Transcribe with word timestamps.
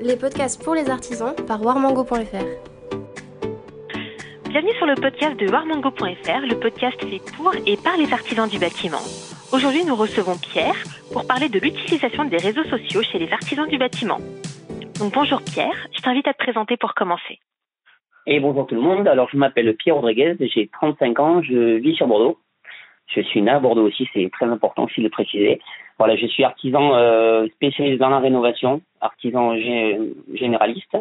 les 0.00 0.16
podcasts 0.16 0.62
pour 0.64 0.74
les 0.74 0.88
artisans 0.88 1.34
par 1.46 1.62
warmango.fr. 1.62 2.46
Bienvenue 4.48 4.72
sur 4.78 4.86
le 4.86 4.94
podcast 4.94 5.38
de 5.38 5.46
warmango.fr, 5.50 6.40
le 6.48 6.58
podcast 6.58 6.98
fait 7.04 7.20
pour 7.36 7.54
et 7.66 7.76
par 7.76 7.96
les 7.98 8.10
artisans 8.12 8.48
du 8.48 8.58
bâtiment. 8.58 9.02
Aujourd'hui, 9.52 9.84
nous 9.84 9.94
recevons 9.94 10.36
Pierre 10.38 10.76
pour 11.12 11.26
parler 11.26 11.48
de 11.48 11.58
l'utilisation 11.58 12.24
des 12.24 12.38
réseaux 12.38 12.64
sociaux 12.64 13.02
chez 13.02 13.18
les 13.18 13.30
artisans 13.30 13.68
du 13.68 13.76
bâtiment. 13.76 14.18
Donc 14.98 15.12
bonjour 15.12 15.42
Pierre, 15.42 15.88
je 15.94 16.00
t'invite 16.00 16.26
à 16.28 16.32
te 16.32 16.38
présenter 16.38 16.76
pour 16.78 16.94
commencer. 16.94 17.38
Et 18.26 18.40
bonjour 18.40 18.66
tout 18.66 18.74
le 18.74 18.82
monde, 18.82 19.06
alors 19.06 19.28
je 19.30 19.36
m'appelle 19.36 19.76
Pierre 19.76 19.96
Rodriguez, 19.96 20.36
j'ai 20.40 20.68
35 20.68 21.20
ans, 21.20 21.42
je 21.42 21.76
vis 21.76 21.94
sur 21.94 22.06
Bordeaux. 22.06 22.38
Je 23.14 23.22
suis 23.22 23.42
né 23.42 23.50
à 23.50 23.58
Bordeaux 23.58 23.86
aussi, 23.86 24.08
c'est 24.12 24.30
très 24.32 24.46
important 24.46 24.84
aussi 24.84 25.00
de 25.00 25.04
le 25.06 25.10
préciser. 25.10 25.60
Voilà, 25.98 26.16
je 26.16 26.26
suis 26.26 26.44
artisan 26.44 26.94
euh, 26.94 27.46
spécialisé 27.48 27.96
dans 27.98 28.08
la 28.08 28.20
rénovation, 28.20 28.80
artisan 29.00 29.54
généraliste. 30.34 30.96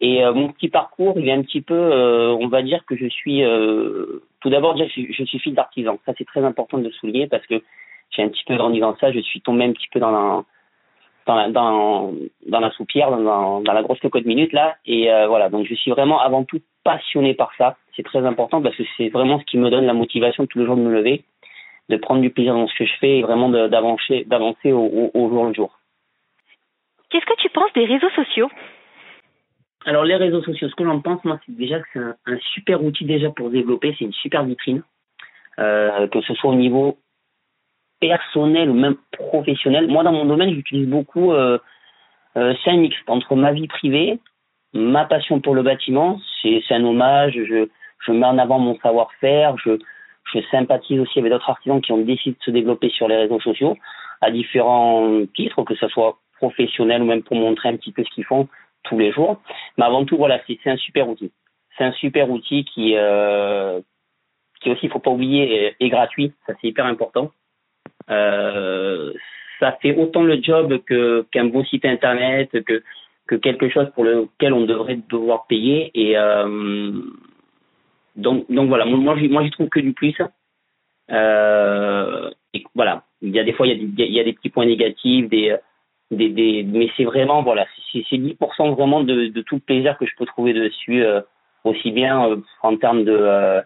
Et 0.00 0.24
euh, 0.24 0.32
mon 0.32 0.48
petit 0.48 0.68
parcours, 0.68 1.14
il 1.18 1.28
est 1.28 1.32
un 1.32 1.42
petit 1.42 1.60
peu, 1.60 1.74
euh, 1.74 2.34
on 2.40 2.48
va 2.48 2.62
dire 2.62 2.84
que 2.86 2.96
je 2.96 3.06
suis, 3.06 3.44
euh, 3.44 4.22
tout 4.40 4.48
d'abord, 4.48 4.76
je, 4.76 4.84
je 4.86 5.24
suis 5.24 5.38
fils 5.38 5.54
d'artisan. 5.54 5.98
Ça, 6.06 6.12
c'est 6.16 6.24
très 6.24 6.42
important 6.42 6.78
de 6.78 6.84
le 6.84 6.92
souligner 6.92 7.26
parce 7.26 7.46
que 7.46 7.62
j'ai 8.10 8.22
un 8.22 8.28
petit 8.28 8.44
peu 8.46 8.56
grandi 8.56 8.80
dans 8.80 8.96
ça. 8.96 9.12
Je 9.12 9.20
suis 9.20 9.40
tombé 9.40 9.64
un 9.64 9.72
petit 9.72 9.88
peu 9.92 10.00
dans 10.00 10.10
la, 10.10 10.42
dans 11.30 11.36
la, 11.36 11.48
dans, 11.48 12.12
dans 12.46 12.60
la 12.60 12.70
soupière, 12.72 13.10
dans, 13.10 13.60
dans 13.60 13.72
la 13.72 13.82
grosse 13.82 14.00
cocotte 14.00 14.26
minute 14.26 14.52
là. 14.52 14.76
Et 14.86 15.08
voilà, 15.28 15.48
donc 15.48 15.66
je 15.66 15.74
suis 15.74 15.90
vraiment 15.90 16.20
avant 16.20 16.44
tout 16.44 16.60
passionné 16.84 17.34
par 17.34 17.50
ça. 17.56 17.76
C'est 17.96 18.02
très 18.02 18.24
important 18.26 18.60
parce 18.62 18.76
que 18.76 18.82
c'est 18.96 19.08
vraiment 19.08 19.38
ce 19.38 19.44
qui 19.44 19.58
me 19.58 19.70
donne 19.70 19.86
la 19.86 19.94
motivation 19.94 20.46
tous 20.46 20.58
les 20.58 20.66
jours 20.66 20.76
de 20.76 20.82
me 20.82 20.92
lever 20.92 21.24
de 21.90 21.96
prendre 21.96 22.22
du 22.22 22.30
plaisir 22.30 22.54
dans 22.54 22.66
ce 22.68 22.74
que 22.78 22.86
je 22.86 22.94
fais 23.00 23.18
et 23.18 23.22
vraiment 23.22 23.50
d'avancer, 23.50 24.24
d'avancer 24.24 24.72
au, 24.72 25.10
au, 25.12 25.28
jour 25.28 25.44
le 25.44 25.52
jour. 25.52 25.78
Qu'est-ce 27.10 27.26
que 27.26 27.40
tu 27.42 27.50
penses 27.50 27.72
des 27.74 27.84
réseaux 27.84 28.10
sociaux? 28.10 28.48
Alors 29.84 30.04
les 30.04 30.16
réseaux 30.16 30.42
sociaux, 30.42 30.68
ce 30.68 30.74
que 30.74 30.84
j'en 30.84 31.00
pense, 31.00 31.22
moi, 31.24 31.40
c'est 31.44 31.56
déjà 31.56 31.80
que 31.80 31.86
c'est 31.92 32.00
un, 32.32 32.38
super 32.54 32.82
outil 32.82 33.04
déjà 33.04 33.30
pour 33.30 33.50
développer, 33.50 33.94
c'est 33.98 34.04
une 34.04 34.12
super 34.12 34.44
vitrine, 34.44 34.82
euh, 35.58 36.06
que 36.08 36.20
ce 36.20 36.34
soit 36.34 36.50
au 36.50 36.54
niveau 36.54 36.98
personnel 38.00 38.70
ou 38.70 38.74
même 38.74 38.96
professionnel. 39.12 39.88
Moi, 39.88 40.02
dans 40.02 40.12
mon 40.12 40.24
domaine, 40.24 40.54
j'utilise 40.54 40.88
beaucoup, 40.88 41.32
c'est 42.34 42.70
un 42.70 42.76
mix 42.76 42.96
entre 43.06 43.36
ma 43.36 43.52
vie 43.52 43.68
privée, 43.68 44.18
ma 44.72 45.04
passion 45.04 45.40
pour 45.40 45.54
le 45.54 45.62
bâtiment, 45.62 46.20
c'est 46.42 46.62
un 46.70 46.84
hommage, 46.84 47.34
je, 47.34 48.12
mets 48.12 48.26
en 48.26 48.38
avant 48.38 48.58
mon 48.58 48.78
savoir-faire, 48.80 49.56
je, 49.58 49.78
sympathise 50.50 51.00
aussi 51.00 51.18
avec 51.18 51.32
d'autres 51.32 51.50
artisans 51.50 51.80
qui 51.80 51.92
ont 51.92 51.98
décidé 51.98 52.36
de 52.38 52.44
se 52.44 52.50
développer 52.50 52.88
sur 52.88 53.08
les 53.08 53.16
réseaux 53.16 53.40
sociaux 53.40 53.76
à 54.20 54.30
différents 54.30 55.26
titres, 55.34 55.62
que 55.64 55.74
ce 55.74 55.88
soit 55.88 56.18
professionnel 56.36 57.02
ou 57.02 57.06
même 57.06 57.22
pour 57.22 57.36
montrer 57.36 57.68
un 57.68 57.76
petit 57.76 57.92
peu 57.92 58.04
ce 58.04 58.10
qu'ils 58.10 58.24
font 58.24 58.48
tous 58.84 58.98
les 58.98 59.12
jours. 59.12 59.40
Mais 59.76 59.84
avant 59.84 60.04
tout, 60.04 60.16
voilà, 60.16 60.40
c'est 60.46 60.70
un 60.70 60.76
super 60.76 61.08
outil. 61.08 61.32
C'est 61.76 61.84
un 61.84 61.92
super 61.92 62.30
outil 62.30 62.64
qui, 62.64 62.94
euh, 62.96 63.80
qui 64.60 64.70
aussi, 64.70 64.86
il 64.86 64.90
faut 64.90 64.98
pas 65.00 65.10
oublier, 65.10 65.74
est, 65.80 65.88
gratuit. 65.88 66.32
Ça, 66.46 66.52
c'est 66.60 66.68
hyper 66.68 66.86
important. 66.86 67.32
Euh, 68.10 69.12
ça 69.58 69.72
fait 69.80 69.94
autant 69.94 70.22
le 70.22 70.42
job 70.42 70.80
qu'un 71.30 71.44
bon 71.44 71.64
site 71.64 71.84
internet, 71.84 72.50
que 72.64 72.82
que 73.26 73.36
quelque 73.36 73.68
chose 73.68 73.88
pour 73.94 74.04
lequel 74.04 74.52
on 74.52 74.62
devrait 74.62 74.98
devoir 75.08 75.46
payer. 75.46 75.92
Et 75.94 76.18
euh, 76.18 76.90
donc, 78.16 78.46
voilà, 78.48 78.84
moi, 78.84 79.14
moi 79.14 79.44
j'y 79.44 79.50
trouve 79.50 79.68
que 79.68 79.78
du 79.78 79.92
plus. 79.92 80.16
Euh, 81.12 82.30
et 82.54 82.64
voilà, 82.74 83.04
il 83.22 83.30
y 83.30 83.38
a 83.38 83.44
des 83.44 83.52
fois, 83.52 83.68
il 83.68 83.94
y 83.96 84.20
a 84.20 84.24
des, 84.24 84.32
petits 84.32 84.50
points 84.50 84.66
négatifs, 84.66 85.26
mais 85.30 86.90
c'est 86.96 87.04
vraiment, 87.04 87.44
voilà, 87.44 87.66
c'est 87.92 88.00
10% 88.00 88.74
vraiment 88.74 89.04
de, 89.04 89.28
de 89.28 89.42
tout 89.42 89.56
le 89.56 89.60
plaisir 89.60 89.96
que 89.96 90.06
je 90.06 90.16
peux 90.18 90.26
trouver 90.26 90.52
dessus, 90.52 91.04
aussi 91.62 91.92
bien 91.92 92.36
en 92.62 92.76
termes 92.78 93.04
de, 93.04 93.62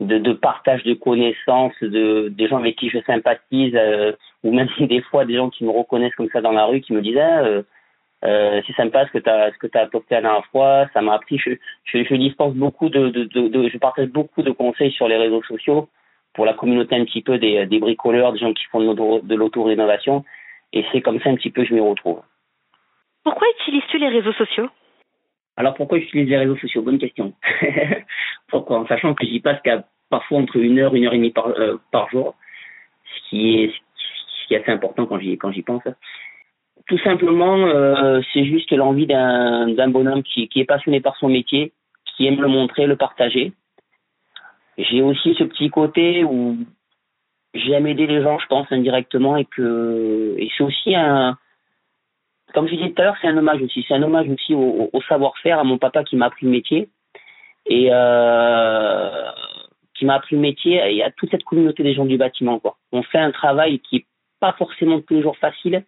de, 0.00 0.32
partage 0.32 0.84
de 0.84 0.94
connaissances, 0.94 1.74
de, 1.80 2.28
des 2.28 2.48
gens 2.48 2.58
avec 2.58 2.76
qui 2.76 2.88
je 2.88 2.98
sympathise, 3.06 3.74
euh, 3.74 4.12
ou 4.44 4.52
même 4.52 4.68
des 4.80 5.00
fois 5.02 5.24
des 5.24 5.34
gens 5.34 5.50
qui 5.50 5.64
me 5.64 5.70
reconnaissent 5.70 6.14
comme 6.14 6.30
ça 6.30 6.40
dans 6.40 6.52
la 6.52 6.66
rue, 6.66 6.80
qui 6.80 6.92
me 6.92 7.02
disent, 7.02 7.18
ah, 7.18 7.62
euh, 8.24 8.60
c'est 8.66 8.74
sympa 8.74 9.06
ce 9.06 9.12
que 9.12 9.18
tu 9.18 9.30
as 9.30 9.52
ce 9.52 9.58
que 9.58 9.66
tu 9.66 9.78
apporté 9.78 10.14
la 10.16 10.22
dernière 10.22 10.46
fois, 10.46 10.86
ça 10.92 11.00
m'a 11.02 11.14
appris. 11.14 11.38
Je, 11.38 11.50
je, 11.84 12.04
je 12.04 12.14
dispense 12.14 12.54
beaucoup 12.54 12.88
de, 12.88 13.12
je 13.32 13.78
partage 13.78 14.08
beaucoup 14.08 14.42
de 14.42 14.50
conseils 14.50 14.92
sur 14.92 15.08
les 15.08 15.16
réseaux 15.16 15.42
sociaux 15.44 15.88
pour 16.34 16.44
la 16.44 16.54
communauté 16.54 16.96
un 16.96 17.04
petit 17.04 17.22
peu 17.22 17.38
des, 17.38 17.66
des 17.66 17.78
bricoleurs, 17.78 18.32
des 18.32 18.38
gens 18.38 18.52
qui 18.52 18.64
font 18.66 18.80
de 18.80 19.34
l'auto-rénovation. 19.34 20.24
Et 20.72 20.84
c'est 20.92 21.00
comme 21.00 21.20
ça 21.20 21.30
un 21.30 21.36
petit 21.36 21.50
peu 21.50 21.62
que 21.62 21.68
je 21.68 21.74
m'y 21.74 21.80
retrouve. 21.80 22.20
Pourquoi 23.24 23.46
utilises-tu 23.60 23.98
les 23.98 24.08
réseaux 24.08 24.32
sociaux? 24.32 24.68
Alors 25.58 25.74
pourquoi 25.74 25.98
j'utilise 25.98 26.28
les 26.28 26.38
réseaux 26.38 26.56
sociaux? 26.56 26.82
Bonne 26.82 27.00
question. 27.00 27.34
pourquoi? 28.48 28.78
En 28.78 28.86
sachant 28.86 29.12
que 29.14 29.26
j'y 29.26 29.40
passe 29.40 29.60
qu'à 29.62 29.84
parfois 30.08 30.38
entre 30.38 30.56
une 30.56 30.78
heure, 30.78 30.94
une 30.94 31.04
heure 31.04 31.14
et 31.14 31.16
demie 31.16 31.32
par, 31.32 31.48
euh, 31.48 31.76
par 31.90 32.08
jour, 32.10 32.36
ce 33.04 33.28
qui 33.28 33.64
est 33.64 34.56
assez 34.56 34.70
important 34.70 35.04
quand 35.06 35.18
j'y 35.18 35.36
quand 35.36 35.50
j'y 35.50 35.62
pense. 35.62 35.82
Tout 36.86 36.98
simplement, 36.98 37.56
euh, 37.66 38.20
c'est 38.32 38.44
juste 38.44 38.70
l'envie 38.70 39.08
d'un 39.08 39.88
bonhomme 39.88 40.22
qui, 40.22 40.48
qui 40.48 40.60
est 40.60 40.64
passionné 40.64 41.00
par 41.00 41.16
son 41.16 41.28
métier, 41.28 41.72
qui 42.04 42.28
aime 42.28 42.40
le 42.40 42.48
montrer, 42.48 42.86
le 42.86 42.96
partager. 42.96 43.52
J'ai 44.78 45.02
aussi 45.02 45.34
ce 45.34 45.42
petit 45.42 45.70
côté 45.70 46.22
où 46.22 46.56
j'aime 47.52 47.88
aider 47.88 48.06
les 48.06 48.22
gens, 48.22 48.38
je 48.38 48.46
pense, 48.46 48.70
indirectement, 48.70 49.36
et 49.36 49.44
que 49.44 50.36
et 50.38 50.48
c'est 50.56 50.62
aussi 50.62 50.94
un, 50.94 51.36
comme 52.54 52.66
je 52.68 52.74
disais 52.74 52.90
tout 52.90 53.02
à 53.02 53.04
l'heure, 53.04 53.16
c'est 53.20 53.28
un 53.28 53.36
hommage 53.36 53.62
aussi. 53.62 53.84
C'est 53.86 53.94
un 53.94 54.02
hommage 54.02 54.28
aussi 54.28 54.54
au, 54.54 54.90
au 54.92 55.02
savoir-faire, 55.02 55.58
à 55.58 55.64
mon 55.64 55.78
papa 55.78 56.04
qui 56.04 56.16
m'a 56.16 56.26
appris 56.26 56.46
le 56.46 56.52
métier 56.52 56.88
et 57.66 57.88
euh, 57.90 59.30
qui 59.94 60.04
m'a 60.04 60.14
appris 60.14 60.36
le 60.36 60.42
métier 60.42 60.80
et 60.94 61.02
à 61.02 61.10
toute 61.10 61.30
cette 61.30 61.44
communauté 61.44 61.82
des 61.82 61.94
gens 61.94 62.06
du 62.06 62.16
bâtiment. 62.16 62.58
Quoi. 62.58 62.76
On 62.92 63.02
fait 63.02 63.18
un 63.18 63.30
travail 63.30 63.80
qui 63.80 63.96
est 63.96 64.06
pas 64.40 64.52
forcément 64.52 65.00
tous 65.00 65.14
les 65.14 65.22
jours 65.22 65.36
facile, 65.36 65.84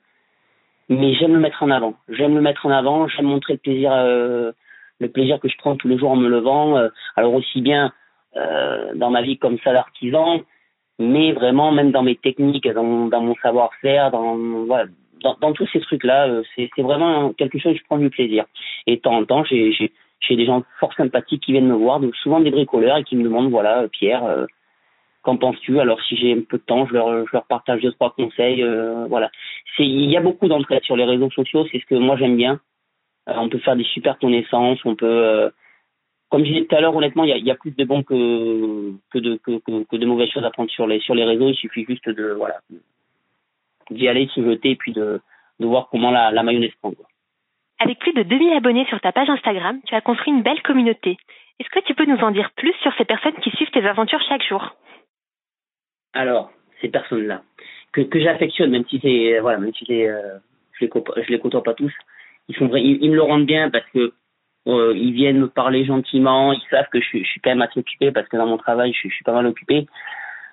mais 0.88 1.14
j'aime 1.14 1.32
le 1.32 1.40
mettre 1.40 1.62
en 1.62 1.70
avant. 1.70 1.94
J'aime 2.08 2.34
le 2.34 2.40
mettre 2.40 2.66
en 2.66 2.70
avant, 2.70 3.08
j'aime 3.08 3.26
montrer 3.26 3.54
le 3.54 3.58
plaisir, 3.60 3.92
euh, 3.92 4.52
le 4.98 5.08
plaisir 5.08 5.40
que 5.40 5.48
je 5.48 5.56
prends 5.56 5.76
tous 5.76 5.88
les 5.88 5.98
jours 5.98 6.10
en 6.10 6.16
me 6.16 6.28
levant. 6.28 6.76
Euh, 6.76 6.88
alors 7.16 7.34
aussi 7.34 7.60
bien 7.60 7.92
euh, 8.36 8.92
dans 8.94 9.10
ma 9.10 9.22
vie 9.22 9.38
comme 9.38 9.58
ça 9.60 9.72
d'artisan, 9.72 10.40
mais 10.98 11.32
vraiment 11.32 11.72
même 11.72 11.92
dans 11.92 12.02
mes 12.02 12.16
techniques, 12.16 12.68
dans, 12.68 13.06
dans 13.06 13.22
mon 13.22 13.34
savoir-faire, 13.36 14.10
dans, 14.10 14.36
voilà, 14.66 14.86
dans, 15.22 15.52
tous 15.52 15.68
ces 15.72 15.80
trucs-là, 15.80 16.28
euh, 16.28 16.42
c'est, 16.56 16.70
vraiment 16.78 17.32
quelque 17.32 17.58
chose 17.58 17.72
que 17.72 17.78
je 17.78 17.84
prends 17.84 17.98
du 17.98 18.10
plaisir. 18.10 18.44
Et 18.86 18.96
de 18.96 19.00
temps 19.00 19.16
en 19.16 19.24
temps, 19.24 19.44
j'ai, 19.44 19.92
des 20.30 20.46
gens 20.46 20.62
fort 20.78 20.94
sympathiques 20.94 21.42
qui 21.42 21.52
viennent 21.52 21.66
me 21.66 21.74
voir, 21.74 21.98
donc 22.00 22.14
souvent 22.16 22.40
des 22.40 22.50
bricoleurs 22.50 22.98
et 22.98 23.04
qui 23.04 23.16
me 23.16 23.24
demandent, 23.24 23.50
voilà, 23.50 23.88
Pierre, 23.88 24.24
euh, 24.24 24.46
Qu'en 25.22 25.36
penses-tu? 25.36 25.78
Alors 25.80 26.00
si 26.02 26.16
j'ai 26.16 26.32
un 26.32 26.40
peu 26.40 26.56
de 26.56 26.62
temps, 26.62 26.86
je 26.86 26.94
leur, 26.94 27.44
partage 27.46 27.82
deux 27.82 27.92
trois 27.92 28.10
conseils. 28.14 28.62
Euh, 28.62 29.06
voilà. 29.08 29.30
Il 29.78 30.10
y 30.10 30.16
a 30.16 30.22
beaucoup 30.22 30.48
d'entraide 30.48 30.82
sur 30.82 30.96
les 30.96 31.04
réseaux 31.04 31.30
sociaux. 31.30 31.66
C'est 31.70 31.78
ce 31.78 31.84
que 31.84 31.94
moi 31.94 32.16
j'aime 32.16 32.36
bien. 32.36 32.58
Euh, 33.28 33.34
on 33.36 33.50
peut 33.50 33.58
faire 33.58 33.76
des 33.76 33.84
super 33.84 34.18
connaissances. 34.18 34.78
On 34.86 34.96
peut, 34.96 35.06
euh, 35.06 35.50
comme 36.30 36.42
je 36.44 36.52
disais 36.52 36.64
tout 36.64 36.74
à 36.74 36.80
l'heure, 36.80 36.96
honnêtement, 36.96 37.24
il 37.24 37.36
y 37.36 37.50
a, 37.50 37.54
plus 37.54 37.72
de 37.72 37.84
bons 37.84 38.02
que 38.02 38.94
de 39.14 39.36
que, 39.36 39.96
de 39.96 40.06
mauvaises 40.06 40.30
choses 40.30 40.44
à 40.44 40.50
prendre 40.50 40.70
sur 40.70 40.86
les 40.86 41.00
sur 41.00 41.14
les 41.14 41.24
réseaux. 41.24 41.50
Il 41.50 41.54
suffit 41.54 41.84
juste 41.84 42.08
de 42.08 42.32
voilà 42.32 42.60
d'y 43.90 44.08
aller, 44.08 44.26
de 44.26 44.30
se 44.30 44.42
jeter, 44.42 44.70
et 44.70 44.76
puis 44.76 44.92
de 44.92 45.20
de 45.60 45.66
voir 45.66 45.88
comment 45.90 46.10
la, 46.10 46.32
la 46.32 46.42
mayonnaise 46.42 46.72
prend. 46.80 46.90
Quoi. 46.90 47.06
Avec 47.78 47.98
plus 47.98 48.12
de 48.12 48.22
2000 48.22 48.56
abonnés 48.56 48.86
sur 48.86 49.00
ta 49.00 49.12
page 49.12 49.28
Instagram, 49.30 49.80
tu 49.86 49.94
as 49.94 50.00
construit 50.00 50.32
une 50.32 50.42
belle 50.42 50.62
communauté. 50.62 51.16
Est-ce 51.58 51.68
que 51.68 51.84
tu 51.86 51.94
peux 51.94 52.06
nous 52.06 52.18
en 52.18 52.30
dire 52.30 52.50
plus 52.56 52.74
sur 52.82 52.92
ces 52.96 53.04
personnes 53.04 53.36
qui 53.42 53.50
suivent 53.50 53.70
tes 53.70 53.86
aventures 53.86 54.20
chaque 54.28 54.42
jour? 54.42 54.74
Alors, 56.14 56.50
ces 56.80 56.88
personnes-là, 56.88 57.42
que, 57.92 58.00
que 58.00 58.20
j'affectionne, 58.20 58.70
même 58.70 58.86
si 58.88 58.98
c'est, 59.00 59.38
voilà, 59.40 59.58
même 59.58 59.72
si 59.74 59.84
c'est, 59.86 60.08
euh, 60.08 60.38
je 60.72 60.86
les 60.86 60.90
je 61.22 61.30
les 61.30 61.38
côtoie 61.38 61.62
pas 61.62 61.74
tous, 61.74 61.92
ils 62.48 62.56
sont 62.56 62.74
ils, 62.74 63.10
me 63.10 63.14
le 63.14 63.22
rendent 63.22 63.46
bien 63.46 63.70
parce 63.70 63.86
que 63.90 64.12
euh, 64.66 64.92
ils 64.96 65.12
viennent 65.12 65.38
me 65.38 65.48
parler 65.48 65.84
gentiment, 65.84 66.52
ils 66.52 66.68
savent 66.70 66.88
que 66.90 67.00
je, 67.00 67.18
je 67.18 67.24
suis 67.24 67.40
quand 67.40 67.50
même 67.50 67.62
assez 67.62 67.78
occupé 67.78 68.10
parce 68.10 68.28
que 68.28 68.36
dans 68.36 68.46
mon 68.46 68.58
travail, 68.58 68.92
je, 68.92 69.08
je 69.08 69.14
suis 69.14 69.24
pas 69.24 69.32
mal 69.32 69.46
occupé. 69.46 69.86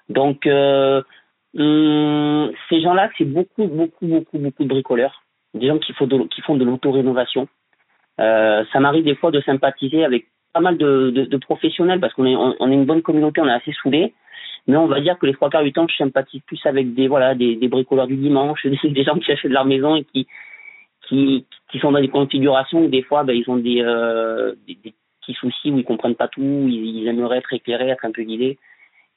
Donc, 0.10 0.46
euh, 0.46 1.02
hum, 1.58 2.52
ces 2.70 2.82
gens-là, 2.82 3.10
c'est 3.18 3.26
beaucoup, 3.26 3.66
beaucoup, 3.68 4.06
beaucoup, 4.06 4.38
beaucoup 4.38 4.64
de 4.64 4.70
bricoleurs, 4.70 5.24
des 5.54 5.68
gens 5.68 5.80
qui 5.80 5.94
font 5.94 6.08
de, 6.08 6.28
qui 6.28 6.42
font 6.42 6.56
l'auto-rénovation. 6.56 7.48
Euh, 8.20 8.64
ça 8.72 8.80
m'arrive 8.80 9.04
des 9.04 9.16
fois 9.16 9.32
de 9.32 9.42
sympathiser 9.42 10.04
avec 10.04 10.28
pas 10.54 10.60
mal 10.60 10.78
de, 10.78 11.38
professionnels 11.38 12.00
parce 12.00 12.14
qu'on 12.14 12.26
est, 12.26 12.36
on, 12.36 12.72
est 12.72 12.74
une 12.74 12.86
bonne 12.86 13.02
communauté, 13.02 13.42
on 13.42 13.48
est 13.48 13.54
assez 13.54 13.74
soudés. 13.74 14.14
Mais 14.68 14.76
on 14.76 14.88
va 14.88 15.00
dire 15.00 15.18
que 15.18 15.26
les 15.26 15.34
trois 15.34 15.50
quarts 15.50 15.64
du 15.64 15.72
temps, 15.72 15.88
je 15.88 15.96
sympathise 15.96 16.42
plus 16.42 16.60
avec 16.66 16.94
des 16.94 17.08
voilà 17.08 17.36
des, 17.36 17.56
bricoleurs 17.68 18.08
du 18.08 18.18
dimanche, 18.18 18.66
des, 18.84 19.04
gens 19.04 19.18
qui 19.20 19.32
achètent 19.32 19.50
de 19.50 19.54
leur 19.54 19.66
maison 19.66 19.96
et 19.96 20.04
qui 20.04 20.28
qui 21.08 21.46
qui 21.72 21.80
sont 21.80 21.92
dans 21.92 22.02
des 22.02 22.10
configurations 22.10 22.84
où 22.84 22.88
des 22.88 23.04
fois 23.04 23.24
ben, 23.24 23.34
ils 23.34 23.50
ont 23.50 23.58
des, 23.58 23.82
euh, 23.82 24.56
des, 24.68 24.76
des 24.84 24.94
petits 25.22 25.34
soucis 25.34 25.72
où 25.72 25.78
ils 25.78 25.86
comprennent 25.86 26.16
pas 26.16 26.28
tout, 26.28 26.42
ils, 26.42 27.02
ils 27.02 27.08
aimeraient 27.08 27.38
être 27.38 27.54
éclairés, 27.54 27.90
être 27.90 28.06
un 28.06 28.12
peu 28.12 28.24
guidés. 28.24 28.58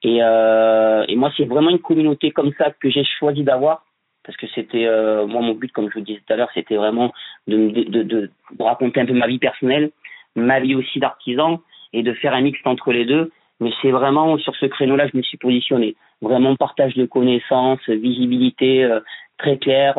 Et, 0.03 0.19
euh, 0.23 1.05
et 1.09 1.17
moi, 1.17 1.33
c'est 1.37 1.45
vraiment 1.45 1.71
une 1.71 1.79
communauté 1.79 2.31
comme 2.31 2.53
ça 2.57 2.71
que 2.71 2.89
j'ai 2.91 3.05
choisi 3.05 3.43
d'avoir 3.43 3.85
parce 4.25 4.37
que 4.37 4.47
c'était 4.55 4.87
euh, 4.87 5.27
moi 5.27 5.41
mon 5.41 5.55
but, 5.55 5.73
comme 5.73 5.89
je 5.89 5.99
vous 5.99 6.05
disais 6.05 6.21
tout 6.27 6.33
à 6.33 6.37
l'heure, 6.37 6.51
c'était 6.55 6.77
vraiment 6.77 7.13
de, 7.47 7.69
de, 7.69 8.03
de, 8.03 8.31
raconter 8.59 9.01
un 9.01 9.07
peu 9.07 9.15
ma 9.15 9.27
vie 9.27 9.39
personnelle, 9.39 9.91
ma 10.37 10.61
vie 10.61 10.75
aussi 10.75 11.01
d'artisan, 11.01 11.61
et 11.93 12.03
de 12.03 12.13
faire 12.13 12.35
un 12.35 12.41
mix 12.43 12.59
entre 12.65 12.93
les 12.93 13.05
deux. 13.05 13.33
Mais 13.61 13.73
c'est 13.83 13.91
vraiment 13.91 14.39
sur 14.39 14.55
ce 14.57 14.67
créneau-là 14.67 15.07
que 15.07 15.13
je 15.13 15.17
me 15.19 15.23
suis 15.23 15.37
positionné. 15.37 15.97
Vraiment 16.23 16.57
partage 16.57 16.95
de 16.95 17.07
connaissances, 17.07 17.87
visibilité 17.89 18.85
euh, 18.85 19.01
très 19.39 19.59
claire, 19.59 19.99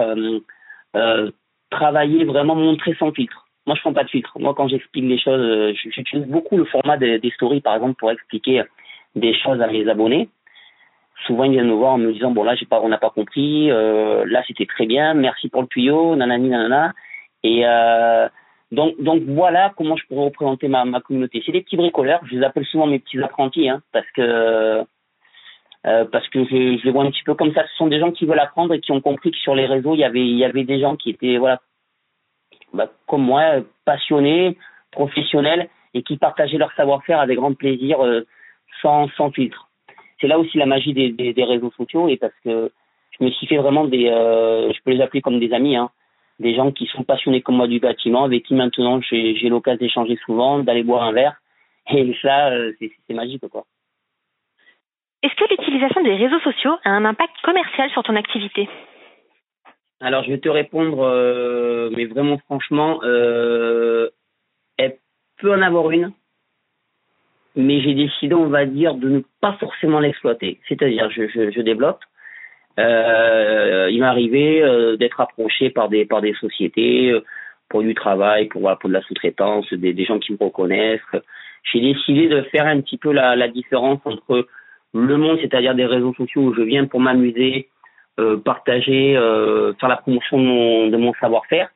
euh, 0.95 1.31
travailler 1.69 2.23
vraiment 2.23 2.55
montrer 2.55 2.95
sans 2.95 3.11
filtre. 3.11 3.47
Moi, 3.67 3.75
je 3.75 3.81
prends 3.81 3.93
pas 3.93 4.03
de 4.03 4.09
filtre. 4.09 4.39
Moi, 4.39 4.53
quand 4.55 4.67
j'explique 4.67 5.05
les 5.05 5.19
choses, 5.19 5.75
j'utilise 5.75 6.25
beaucoup 6.27 6.57
le 6.57 6.65
format 6.65 6.97
des 6.97 7.31
stories, 7.35 7.61
par 7.61 7.75
exemple, 7.75 7.95
pour 7.99 8.11
expliquer 8.11 8.63
des 9.15 9.33
choses 9.33 9.61
à 9.61 9.67
mes 9.67 9.87
abonnés 9.87 10.29
souvent 11.25 11.43
ils 11.43 11.51
viennent 11.51 11.67
me 11.67 11.73
voir 11.73 11.93
en 11.93 11.97
me 11.97 12.11
disant 12.11 12.31
bon 12.31 12.43
là 12.43 12.55
on 12.71 12.89
n'a 12.89 12.97
pas 12.97 13.09
compris 13.09 13.71
euh, 13.71 14.25
là 14.25 14.43
c'était 14.47 14.65
très 14.65 14.85
bien 14.85 15.13
merci 15.13 15.49
pour 15.49 15.61
le 15.61 15.67
tuyau 15.67 16.15
nanani 16.15 16.49
nanana. 16.49 16.93
Et 17.43 17.63
euh, 17.65 18.27
donc 18.71 19.01
donc 19.01 19.23
voilà 19.23 19.73
comment 19.75 19.95
je 19.95 20.05
pourrais 20.07 20.25
représenter 20.25 20.67
ma, 20.67 20.85
ma 20.85 21.01
communauté. 21.01 21.41
C'est 21.45 21.51
des 21.51 21.61
petits 21.61 21.77
bricoleurs 21.77 22.21
je 22.25 22.35
les 22.35 22.43
appelle 22.43 22.65
souvent 22.65 22.87
mes 22.87 22.99
petits 22.99 23.21
apprentis 23.21 23.69
hein, 23.69 23.81
parce 23.91 24.09
que 24.11 24.83
euh, 25.87 26.05
parce 26.05 26.27
que 26.29 26.43
je, 26.43 26.77
je, 26.77 26.85
les 26.85 26.91
vois 26.91 27.03
un 27.03 27.09
petit 27.09 27.23
peu 27.23 27.33
comme 27.33 27.53
ça. 27.53 27.65
Ce 27.67 27.75
sont 27.75 27.87
des 27.87 27.99
gens 27.99 28.11
qui 28.11 28.25
veulent 28.25 28.39
apprendre 28.39 28.73
et 28.75 28.79
qui 28.79 28.91
ont 28.91 29.01
compris 29.01 29.31
que 29.31 29.37
sur 29.37 29.55
les 29.55 29.65
réseaux 29.65 29.95
il 29.95 29.99
y 29.99 30.03
avait 30.03 30.25
il 30.25 30.37
y 30.37 30.45
avait 30.45 30.63
des 30.63 30.79
gens 30.79 30.95
qui 30.95 31.09
étaient 31.09 31.37
voilà 31.37 31.59
bah, 32.73 32.91
comme 33.07 33.23
moi 33.23 33.55
passionnés 33.85 34.57
professionnels 34.91 35.69
et 35.93 36.03
qui 36.03 36.17
partageaient 36.17 36.57
leur 36.57 36.73
savoir-faire 36.73 37.19
avec 37.19 37.37
grand 37.37 37.53
plaisir 37.53 38.03
euh, 38.05 38.25
sans 38.81 39.09
sans 39.17 39.31
filtre 39.31 39.67
c'est 40.21 40.27
là 40.27 40.39
aussi 40.39 40.57
la 40.57 40.67
magie 40.67 40.93
des, 40.93 41.11
des, 41.11 41.33
des, 41.33 41.43
réseaux 41.43 41.71
sociaux 41.75 42.07
et 42.07 42.15
parce 42.15 42.33
que 42.43 42.71
je 43.19 43.25
me 43.25 43.31
suis 43.31 43.47
fait 43.47 43.57
vraiment 43.57 43.85
des, 43.85 44.07
euh, 44.07 44.71
je 44.71 44.79
peux 44.83 44.91
les 44.91 45.01
appeler 45.01 45.21
comme 45.21 45.39
des 45.39 45.51
amis, 45.51 45.75
hein, 45.75 45.89
des 46.39 46.55
gens 46.55 46.71
qui 46.71 46.85
sont 46.85 47.03
passionnés 47.03 47.41
comme 47.41 47.55
moi 47.55 47.67
du 47.67 47.79
bâtiment, 47.79 48.23
avec 48.23 48.43
qui 48.43 48.53
maintenant 48.53 49.01
j'ai 49.01 49.49
l'occasion 49.49 49.79
d'échanger 49.79 50.17
souvent, 50.25 50.59
d'aller 50.59 50.83
boire 50.83 51.03
un 51.03 51.11
verre. 51.11 51.35
Et 51.91 52.15
ça, 52.21 52.49
euh, 52.49 52.71
c'est 52.79 53.13
magique 53.13 53.45
quoi. 53.47 53.65
Est-ce 55.23 55.35
que 55.35 55.49
l'utilisation 55.49 56.01
des 56.03 56.15
réseaux 56.15 56.39
sociaux 56.39 56.77
a 56.83 56.89
un 56.89 57.05
impact 57.05 57.35
commercial 57.43 57.89
sur 57.91 58.03
ton 58.03 58.15
activité? 58.15 58.67
Alors, 59.99 60.23
je 60.23 60.31
vais 60.31 60.39
te 60.39 60.49
répondre, 60.49 60.99
euh, 61.01 61.91
mais 61.95 62.05
vraiment 62.05 62.39
franchement, 62.39 62.99
euh, 63.03 64.09
elle 64.77 64.97
peut 65.37 65.53
en 65.53 65.61
avoir 65.61 65.91
une, 65.91 66.11
mais 67.55 67.81
j'ai 67.81 67.93
décidé, 67.93 68.33
on 68.33 68.47
va 68.47 68.65
dire, 68.65 68.95
de 68.95 69.09
ne 69.09 69.21
pas 69.41 69.53
forcément 69.59 69.99
l'exploiter. 69.99 70.59
C'est-à-dire, 70.67 71.09
je, 71.11 71.27
je, 71.27 71.51
je, 71.51 71.61
développe. 71.61 71.99
Euh, 72.79 73.89
il 73.91 73.99
m'est 73.99 74.05
arrivé 74.05 74.61
euh, 74.63 74.95
d'être 74.95 75.19
approché 75.19 75.69
par 75.69 75.89
des 75.89 76.05
par 76.05 76.21
des 76.21 76.33
sociétés 76.35 77.11
euh, 77.11 77.23
pour 77.69 77.81
du 77.81 77.93
travail, 77.93 78.47
pour 78.47 78.61
pour 78.79 78.89
de 78.89 78.93
la 78.93 79.01
sous-traitance, 79.01 79.71
des, 79.73 79.93
des 79.93 80.05
gens 80.05 80.19
qui 80.19 80.31
me 80.31 80.37
reconnaissent. 80.39 81.01
J'ai 81.63 81.81
décidé 81.81 82.27
de 82.27 82.41
faire 82.43 82.65
un 82.65 82.79
petit 82.81 82.97
peu 82.97 83.11
la, 83.11 83.35
la 83.35 83.47
différence 83.47 83.99
entre 84.05 84.47
le 84.93 85.17
monde, 85.17 85.37
c'est-à-dire 85.41 85.75
des 85.75 85.85
réseaux 85.85 86.13
sociaux 86.13 86.41
où 86.41 86.53
je 86.53 86.61
viens 86.61 86.85
pour 86.85 86.99
m'amuser, 86.99 87.69
euh, 88.19 88.37
partager, 88.37 89.15
euh, 89.15 89.73
faire 89.79 89.89
la 89.89 89.97
promotion 89.97 90.37
de 90.37 90.43
mon, 90.43 90.99
mon 90.99 91.13
savoir-faire, 91.13 91.69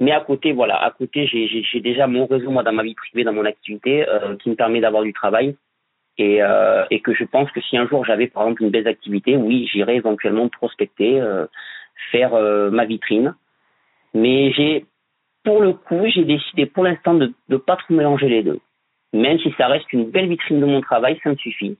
mais 0.00 0.12
à 0.12 0.20
côté, 0.20 0.52
voilà, 0.52 0.82
à 0.82 0.90
côté, 0.90 1.26
j'ai 1.26 1.80
déjà 1.80 2.06
mon 2.06 2.24
réseau, 2.24 2.50
moi, 2.50 2.62
dans 2.62 2.72
ma 2.72 2.82
vie 2.82 2.94
privée, 2.94 3.22
dans 3.22 3.34
mon 3.34 3.44
activité, 3.44 4.08
euh, 4.08 4.34
qui 4.36 4.48
me 4.48 4.54
permet 4.54 4.80
d'avoir 4.80 5.02
du 5.02 5.12
travail. 5.12 5.56
Et, 6.16 6.42
euh, 6.42 6.84
et 6.90 7.00
que 7.00 7.14
je 7.14 7.24
pense 7.24 7.50
que 7.50 7.60
si 7.60 7.76
un 7.76 7.86
jour 7.86 8.04
j'avais, 8.04 8.26
par 8.26 8.44
exemple, 8.44 8.62
une 8.62 8.70
belle 8.70 8.88
activité, 8.88 9.36
oui, 9.36 9.68
j'irais 9.70 9.96
éventuellement 9.96 10.48
prospecter, 10.48 11.20
euh, 11.20 11.46
faire 12.10 12.32
ma 12.72 12.86
vitrine. 12.86 13.34
Mais 14.14 14.52
j'ai, 14.52 14.86
pour 15.44 15.60
le 15.60 15.74
coup, 15.74 16.06
j'ai 16.06 16.24
décidé 16.24 16.64
pour 16.64 16.84
l'instant 16.84 17.14
de 17.14 17.32
ne 17.50 17.56
pas 17.58 17.76
trop 17.76 17.94
mélanger 17.94 18.28
les 18.28 18.42
deux. 18.42 18.60
Même 19.12 19.38
si 19.38 19.52
ça 19.58 19.66
reste 19.66 19.92
une 19.92 20.10
belle 20.10 20.28
vitrine 20.28 20.60
de 20.60 20.66
mon 20.66 20.80
travail, 20.80 21.20
ça 21.22 21.30
me 21.30 21.36
suffit. 21.36 21.76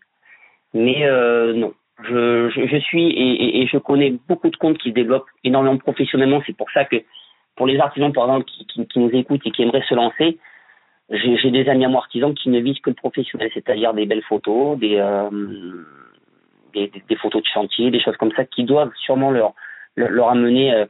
Mais 0.75 1.07
non, 1.55 1.73
je, 2.05 2.81
suis 2.85 3.09
et, 3.11 3.63
et, 3.63 3.67
je 3.67 3.79
connais 3.79 4.15
beaucoup 4.29 4.51
de 4.51 4.57
comptes 4.57 4.79
qui 4.79 4.91
se 4.91 4.95
développent 4.95 5.29
énormément 5.43 5.79
professionnellement. 5.79 6.43
C'est 6.47 6.57
pour 6.57 6.71
ça 6.71 6.85
que 6.85 6.97
pour 7.56 7.67
les 7.67 7.79
artisans, 7.79 8.12
par 8.12 8.25
exemple, 8.25 8.47
qui, 8.47 8.67
qui, 8.67 8.87
qui, 8.87 8.99
nous 8.99 9.11
écoutent 9.11 9.43
et 9.44 9.50
qui 9.50 9.62
aimeraient 9.62 9.85
se 9.88 9.94
lancer, 9.94 10.38
j'ai 11.11 11.50
des 11.50 11.69
amis 11.69 11.85
à 11.85 11.88
moi 11.88 12.00
artisans 12.00 12.35
qui 12.35 12.49
ne 12.50 12.61
visent 12.61 12.79
que 12.81 12.91
le 12.91 12.94
professionnel, 12.97 13.50
c'est-à-dire 13.52 13.93
des 13.94 14.06
belles 14.06 14.23
photos, 14.23 14.79
des, 14.79 14.97
euh, 14.97 15.29
des, 16.73 16.91
des, 17.08 17.17
photos 17.17 17.43
de 17.43 17.49
chantier, 17.49 17.91
des 17.91 18.00
choses 18.00 18.17
comme 18.17 18.32
ça, 18.32 18.44
qui 18.44 18.64
doivent 18.64 18.93
sûrement 19.05 19.31
leur, 19.31 19.55
leur, 19.97 20.29
amener 20.29 20.73
euh, 20.73 20.87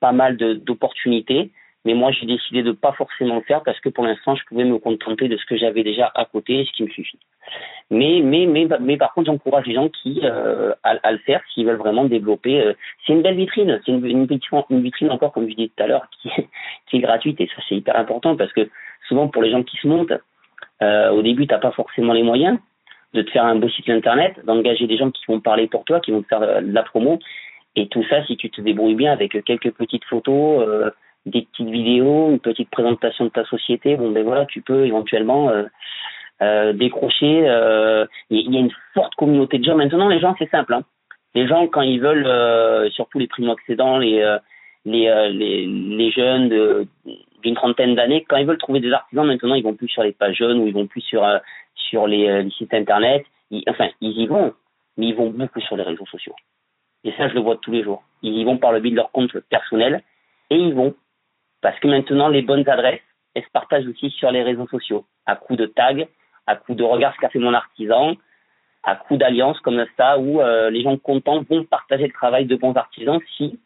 pas 0.00 0.12
mal 0.12 0.36
d'opportunités. 0.36 1.50
Mais 1.84 1.94
moi, 1.94 2.12
j'ai 2.12 2.26
décidé 2.26 2.62
de 2.62 2.72
pas 2.72 2.92
forcément 2.92 3.36
le 3.36 3.42
faire 3.42 3.62
parce 3.62 3.80
que 3.80 3.88
pour 3.88 4.04
l'instant, 4.04 4.36
je 4.36 4.44
pouvais 4.44 4.64
me 4.64 4.78
contenter 4.78 5.28
de 5.28 5.36
ce 5.36 5.44
que 5.46 5.56
j'avais 5.56 5.82
déjà 5.82 6.12
à 6.14 6.24
côté, 6.24 6.64
ce 6.64 6.72
qui 6.72 6.84
me 6.84 6.88
suffit. 6.88 7.18
Mais, 7.90 8.20
mais, 8.22 8.46
mais, 8.46 8.68
mais 8.80 8.96
par 8.96 9.12
contre, 9.12 9.26
j'encourage 9.26 9.66
les 9.66 9.74
gens 9.74 9.88
qui 9.88 10.20
euh, 10.22 10.72
à, 10.84 11.12
le 11.12 11.18
faire 11.18 11.42
s'ils 11.52 11.66
veulent 11.66 11.76
vraiment 11.76 12.04
développer. 12.04 12.60
Euh, 12.60 12.72
c'est 13.04 13.12
une 13.12 13.22
belle 13.22 13.36
vitrine, 13.36 13.80
c'est 13.84 13.92
une, 13.92 14.26
vitrine 14.80 15.10
encore, 15.10 15.32
comme 15.32 15.48
je 15.48 15.54
disais 15.54 15.70
tout 15.76 15.82
à 15.82 15.86
l'heure, 15.88 16.06
qui, 16.22 16.96
est 16.96 17.00
gratuite 17.00 17.40
et 17.40 17.48
ça 17.48 17.62
c'est 17.68 17.74
hyper 17.74 17.96
important 17.96 18.36
parce 18.36 18.52
que 18.52 18.68
souvent 19.08 19.28
pour 19.28 19.42
les 19.42 19.50
gens 19.50 19.62
qui 19.62 19.76
se 19.76 19.88
montent, 19.88 20.12
euh, 20.82 21.10
au 21.10 21.22
début, 21.22 21.46
t'as 21.46 21.58
pas 21.58 21.72
forcément 21.72 22.12
les 22.12 22.22
moyens 22.22 22.58
de 23.12 23.22
te 23.22 23.30
faire 23.30 23.44
un 23.44 23.56
beau 23.56 23.68
site 23.68 23.90
internet, 23.90 24.40
d'engager 24.44 24.86
des 24.86 24.96
gens 24.96 25.10
qui 25.10 25.24
vont 25.26 25.40
parler 25.40 25.66
pour 25.66 25.84
toi, 25.84 26.00
qui 26.00 26.12
vont 26.12 26.22
te 26.22 26.28
faire 26.28 26.40
de 26.40 26.72
la 26.72 26.82
promo. 26.82 27.18
Et 27.76 27.88
tout 27.88 28.04
ça, 28.08 28.24
si 28.26 28.36
tu 28.36 28.50
te 28.50 28.60
débrouilles 28.60 28.94
bien 28.94 29.12
avec 29.12 29.44
quelques 29.44 29.70
petites 29.72 30.04
photos, 30.04 30.66
euh, 30.66 30.90
des 31.26 31.42
petites 31.42 31.68
vidéos, 31.68 32.30
une 32.30 32.40
petite 32.40 32.70
présentation 32.70 33.24
de 33.26 33.30
ta 33.30 33.44
société, 33.44 33.96
bon 33.96 34.10
ben 34.10 34.24
voilà, 34.24 34.46
tu 34.46 34.60
peux 34.60 34.86
éventuellement 34.86 35.50
euh, 35.50 35.64
euh, 36.42 36.72
décrocher. 36.72 37.48
Euh, 37.48 38.06
il 38.30 38.52
y 38.52 38.56
a 38.56 38.60
une 38.60 38.72
forte 38.94 39.14
communauté 39.14 39.58
de 39.58 39.64
gens. 39.64 39.76
Maintenant, 39.76 40.08
les 40.08 40.20
gens, 40.20 40.34
c'est 40.38 40.50
simple. 40.50 40.74
Hein. 40.74 40.82
Les 41.34 41.46
gens, 41.46 41.66
quand 41.68 41.82
ils 41.82 42.00
veulent, 42.00 42.90
surtout 42.90 43.18
les 43.18 43.28
primo-accédants, 43.28 43.98
les, 43.98 44.36
les, 44.84 45.32
les, 45.32 45.66
les 45.66 46.10
jeunes 46.10 46.86
d'une 47.42 47.54
trentaine 47.54 47.94
d'années, 47.94 48.26
quand 48.28 48.36
ils 48.36 48.46
veulent 48.46 48.58
trouver 48.58 48.80
des 48.80 48.92
artisans, 48.92 49.26
maintenant, 49.26 49.54
ils 49.54 49.64
vont 49.64 49.74
plus 49.74 49.88
sur 49.88 50.02
les 50.02 50.12
pages 50.12 50.36
jeunes 50.36 50.58
ou 50.58 50.66
ils 50.66 50.74
vont 50.74 50.86
plus 50.86 51.00
sur, 51.00 51.26
sur 51.74 52.06
les, 52.06 52.50
sites 52.50 52.74
internet. 52.74 53.24
Enfin, 53.66 53.88
ils 54.02 54.20
y 54.20 54.26
vont, 54.26 54.52
mais 54.98 55.06
ils 55.06 55.14
vont 55.14 55.30
beaucoup 55.30 55.60
sur 55.60 55.76
les 55.76 55.84
réseaux 55.84 56.04
sociaux. 56.04 56.34
Et 57.04 57.12
ça, 57.12 57.28
je 57.28 57.34
le 57.34 57.40
vois 57.40 57.56
tous 57.56 57.72
les 57.72 57.82
jours. 57.82 58.02
Ils 58.22 58.36
y 58.36 58.44
vont 58.44 58.58
par 58.58 58.72
le 58.72 58.80
biais 58.80 58.90
de 58.90 58.96
leur 58.96 59.10
compte 59.10 59.34
personnel 59.48 60.02
et 60.50 60.56
ils 60.56 60.74
vont 60.74 60.94
parce 61.62 61.78
que 61.78 61.88
maintenant, 61.88 62.28
les 62.28 62.42
bonnes 62.42 62.68
adresses, 62.68 63.00
elles 63.34 63.44
se 63.44 63.50
partagent 63.50 63.86
aussi 63.86 64.10
sur 64.10 64.30
les 64.30 64.42
réseaux 64.42 64.66
sociaux, 64.66 65.06
à 65.24 65.36
coup 65.36 65.56
de 65.56 65.66
tags, 65.66 66.04
à 66.46 66.56
coup 66.56 66.74
de 66.74 66.82
regarde 66.82 67.14
ce 67.14 67.20
qu'a 67.20 67.30
fait 67.30 67.38
mon 67.38 67.54
artisan, 67.54 68.16
à 68.82 68.96
coup 68.96 69.16
d'alliances 69.16 69.60
comme 69.60 69.84
ça, 69.96 70.18
où 70.18 70.40
euh, 70.40 70.70
les 70.70 70.82
gens 70.82 70.98
contents 70.98 71.42
vont 71.48 71.64
partager 71.64 72.06
le 72.06 72.12
travail 72.12 72.46
de 72.46 72.56
bons 72.56 72.74
artisans 72.74 73.20
si 73.36 73.58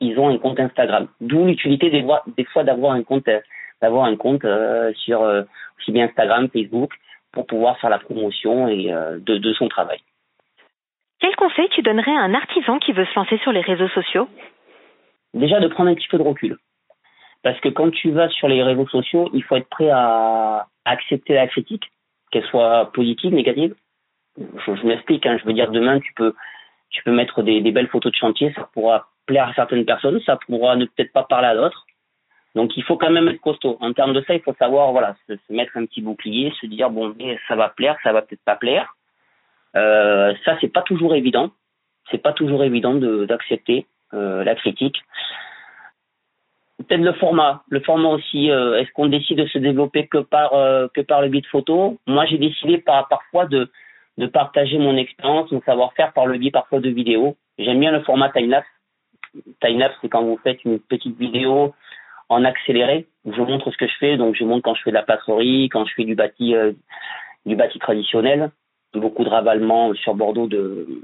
ils 0.00 0.18
ont 0.18 0.28
un 0.28 0.38
compte 0.38 0.60
Instagram. 0.60 1.08
D'où 1.20 1.46
l'utilité 1.46 1.90
des, 1.90 2.06
des, 2.36 2.44
fois 2.44 2.64
d'avoir 2.64 2.92
un 2.92 3.02
compte, 3.02 3.28
d'avoir 3.80 4.04
un 4.04 4.16
compte 4.16 4.44
euh, 4.44 4.92
sur 4.94 5.22
euh, 5.22 5.42
aussi 5.78 5.92
bien 5.92 6.06
Instagram, 6.06 6.48
Facebook, 6.52 6.92
pour 7.32 7.46
pouvoir 7.46 7.78
faire 7.80 7.90
la 7.90 7.98
promotion 7.98 8.68
et 8.68 8.92
de, 8.92 9.38
de 9.38 9.52
son 9.54 9.66
travail. 9.66 9.98
Quel 11.18 11.34
conseil 11.34 11.66
tu 11.70 11.80
donnerais 11.80 12.14
à 12.14 12.20
un 12.20 12.34
artisan 12.34 12.78
qui 12.78 12.92
veut 12.92 13.06
se 13.06 13.14
lancer 13.18 13.38
sur 13.38 13.52
les 13.52 13.62
réseaux 13.62 13.88
sociaux? 13.88 14.28
Déjà 15.32 15.58
de 15.58 15.68
prendre 15.68 15.88
un 15.88 15.94
petit 15.94 16.08
peu 16.08 16.18
de 16.18 16.22
recul. 16.22 16.58
Parce 17.42 17.58
que 17.60 17.68
quand 17.68 17.90
tu 17.90 18.10
vas 18.10 18.28
sur 18.28 18.48
les 18.48 18.62
réseaux 18.62 18.86
sociaux, 18.86 19.28
il 19.32 19.42
faut 19.42 19.56
être 19.56 19.68
prêt 19.68 19.90
à 19.90 20.66
accepter 20.84 21.34
la 21.34 21.48
critique, 21.48 21.90
qu'elle 22.30 22.44
soit 22.44 22.90
positive, 22.92 23.34
négative. 23.34 23.74
Je, 24.38 24.86
m'explique, 24.86 25.26
hein, 25.26 25.36
je 25.38 25.44
veux 25.44 25.52
dire, 25.52 25.70
demain, 25.70 26.00
tu 26.00 26.12
peux, 26.14 26.34
tu 26.90 27.02
peux 27.02 27.12
mettre 27.12 27.42
des, 27.42 27.60
belles 27.72 27.88
photos 27.88 28.12
de 28.12 28.16
chantier, 28.16 28.52
ça 28.54 28.68
pourra 28.72 29.08
plaire 29.26 29.48
à 29.48 29.54
certaines 29.54 29.84
personnes, 29.84 30.20
ça 30.24 30.38
pourra 30.46 30.76
ne 30.76 30.84
peut-être 30.84 31.12
pas 31.12 31.24
parler 31.24 31.48
à 31.48 31.54
d'autres. 31.54 31.86
Donc 32.54 32.76
il 32.76 32.82
faut 32.84 32.96
quand 32.96 33.10
même 33.10 33.28
être 33.28 33.40
costaud. 33.40 33.78
En 33.80 33.92
termes 33.92 34.12
de 34.12 34.22
ça, 34.22 34.34
il 34.34 34.42
faut 34.42 34.54
savoir, 34.54 34.92
voilà, 34.92 35.16
se, 35.26 35.34
mettre 35.50 35.76
un 35.76 35.86
petit 35.86 36.02
bouclier, 36.02 36.52
se 36.60 36.66
dire 36.66 36.90
bon, 36.90 37.14
ça 37.48 37.56
va 37.56 37.70
plaire, 37.70 37.96
ça 38.02 38.12
va 38.12 38.22
peut-être 38.22 38.44
pas 38.44 38.56
plaire. 38.56 38.94
Euh, 39.74 40.34
ça, 40.44 40.56
c'est 40.60 40.72
pas 40.72 40.82
toujours 40.82 41.14
évident. 41.14 41.50
C'est 42.10 42.18
pas 42.22 42.32
toujours 42.32 42.62
évident 42.62 42.94
d'accepter 42.94 43.86
euh, 44.12 44.44
la 44.44 44.54
critique 44.54 45.02
peut-être 46.82 47.00
le 47.02 47.12
format. 47.14 47.62
Le 47.68 47.80
format 47.80 48.10
aussi, 48.10 48.50
euh, 48.50 48.78
est-ce 48.78 48.90
qu'on 48.92 49.06
décide 49.06 49.38
de 49.38 49.46
se 49.46 49.58
développer 49.58 50.06
que 50.06 50.18
par 50.18 50.54
euh, 50.54 50.88
que 50.94 51.00
par 51.00 51.22
le 51.22 51.28
biais 51.28 51.40
de 51.40 51.46
photos? 51.46 51.94
Moi, 52.06 52.26
j'ai 52.26 52.38
décidé 52.38 52.78
par, 52.78 53.08
parfois 53.08 53.46
de 53.46 53.70
de 54.18 54.26
partager 54.26 54.78
mon 54.78 54.96
expérience, 54.96 55.50
mon 55.50 55.62
savoir-faire 55.62 56.12
par 56.12 56.26
le 56.26 56.38
biais 56.38 56.50
parfois 56.50 56.80
de 56.80 56.90
vidéos. 56.90 57.36
J'aime 57.58 57.80
bien 57.80 57.92
le 57.92 58.02
format 58.02 58.30
time-lapse. 58.30 58.66
Time-lapse, 59.60 59.96
c'est 60.02 60.08
quand 60.08 60.22
vous 60.22 60.38
faites 60.42 60.62
une 60.64 60.78
petite 60.78 61.18
vidéo 61.18 61.74
en 62.28 62.44
accéléré. 62.44 63.06
Je 63.24 63.40
montre 63.40 63.70
ce 63.70 63.76
que 63.76 63.86
je 63.86 63.96
fais, 63.98 64.16
donc 64.16 64.34
je 64.34 64.44
montre 64.44 64.62
quand 64.62 64.74
je 64.74 64.82
fais 64.82 64.90
de 64.90 64.96
la 64.96 65.02
plâtrerie, 65.02 65.68
quand 65.70 65.86
je 65.86 65.94
fais 65.94 66.04
du 66.04 66.14
bâti 66.14 66.54
euh, 66.54 66.72
du 67.46 67.56
bâti 67.56 67.78
traditionnel, 67.78 68.50
beaucoup 68.94 69.24
de 69.24 69.28
ravalement 69.28 69.94
sur 69.94 70.14
Bordeaux 70.14 70.46
de 70.46 71.02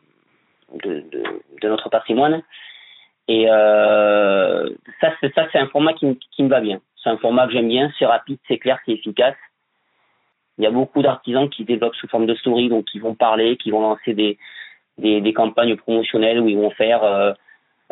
de, 0.84 1.00
de, 1.12 1.22
de 1.62 1.68
notre 1.68 1.88
patrimoine. 1.88 2.42
Et 3.28 3.46
euh, 3.48 4.70
ça, 5.00 5.12
c'est 5.20 5.32
ça, 5.34 5.46
c'est 5.52 5.58
un 5.58 5.68
format 5.68 5.92
qui, 5.92 6.18
qui 6.34 6.42
me 6.42 6.48
va 6.48 6.60
bien. 6.60 6.80
C'est 7.02 7.10
un 7.10 7.18
format 7.18 7.46
que 7.46 7.52
j'aime 7.52 7.68
bien. 7.68 7.92
C'est 7.98 8.06
rapide, 8.06 8.38
c'est 8.48 8.58
clair, 8.58 8.78
c'est 8.84 8.92
efficace. 8.92 9.36
Il 10.56 10.64
y 10.64 10.66
a 10.66 10.70
beaucoup 10.70 11.02
d'artisans 11.02 11.48
qui 11.48 11.64
développent 11.64 11.94
sous 11.94 12.08
forme 12.08 12.26
de 12.26 12.34
story, 12.34 12.68
donc 12.68 12.86
qui 12.86 12.98
vont 12.98 13.14
parler, 13.14 13.56
qui 13.58 13.70
vont 13.70 13.82
lancer 13.82 14.14
des, 14.14 14.38
des, 14.96 15.20
des 15.20 15.32
campagnes 15.32 15.76
promotionnelles 15.76 16.40
où 16.40 16.48
ils 16.48 16.56
vont 16.56 16.70
faire, 16.70 17.04
euh, 17.04 17.32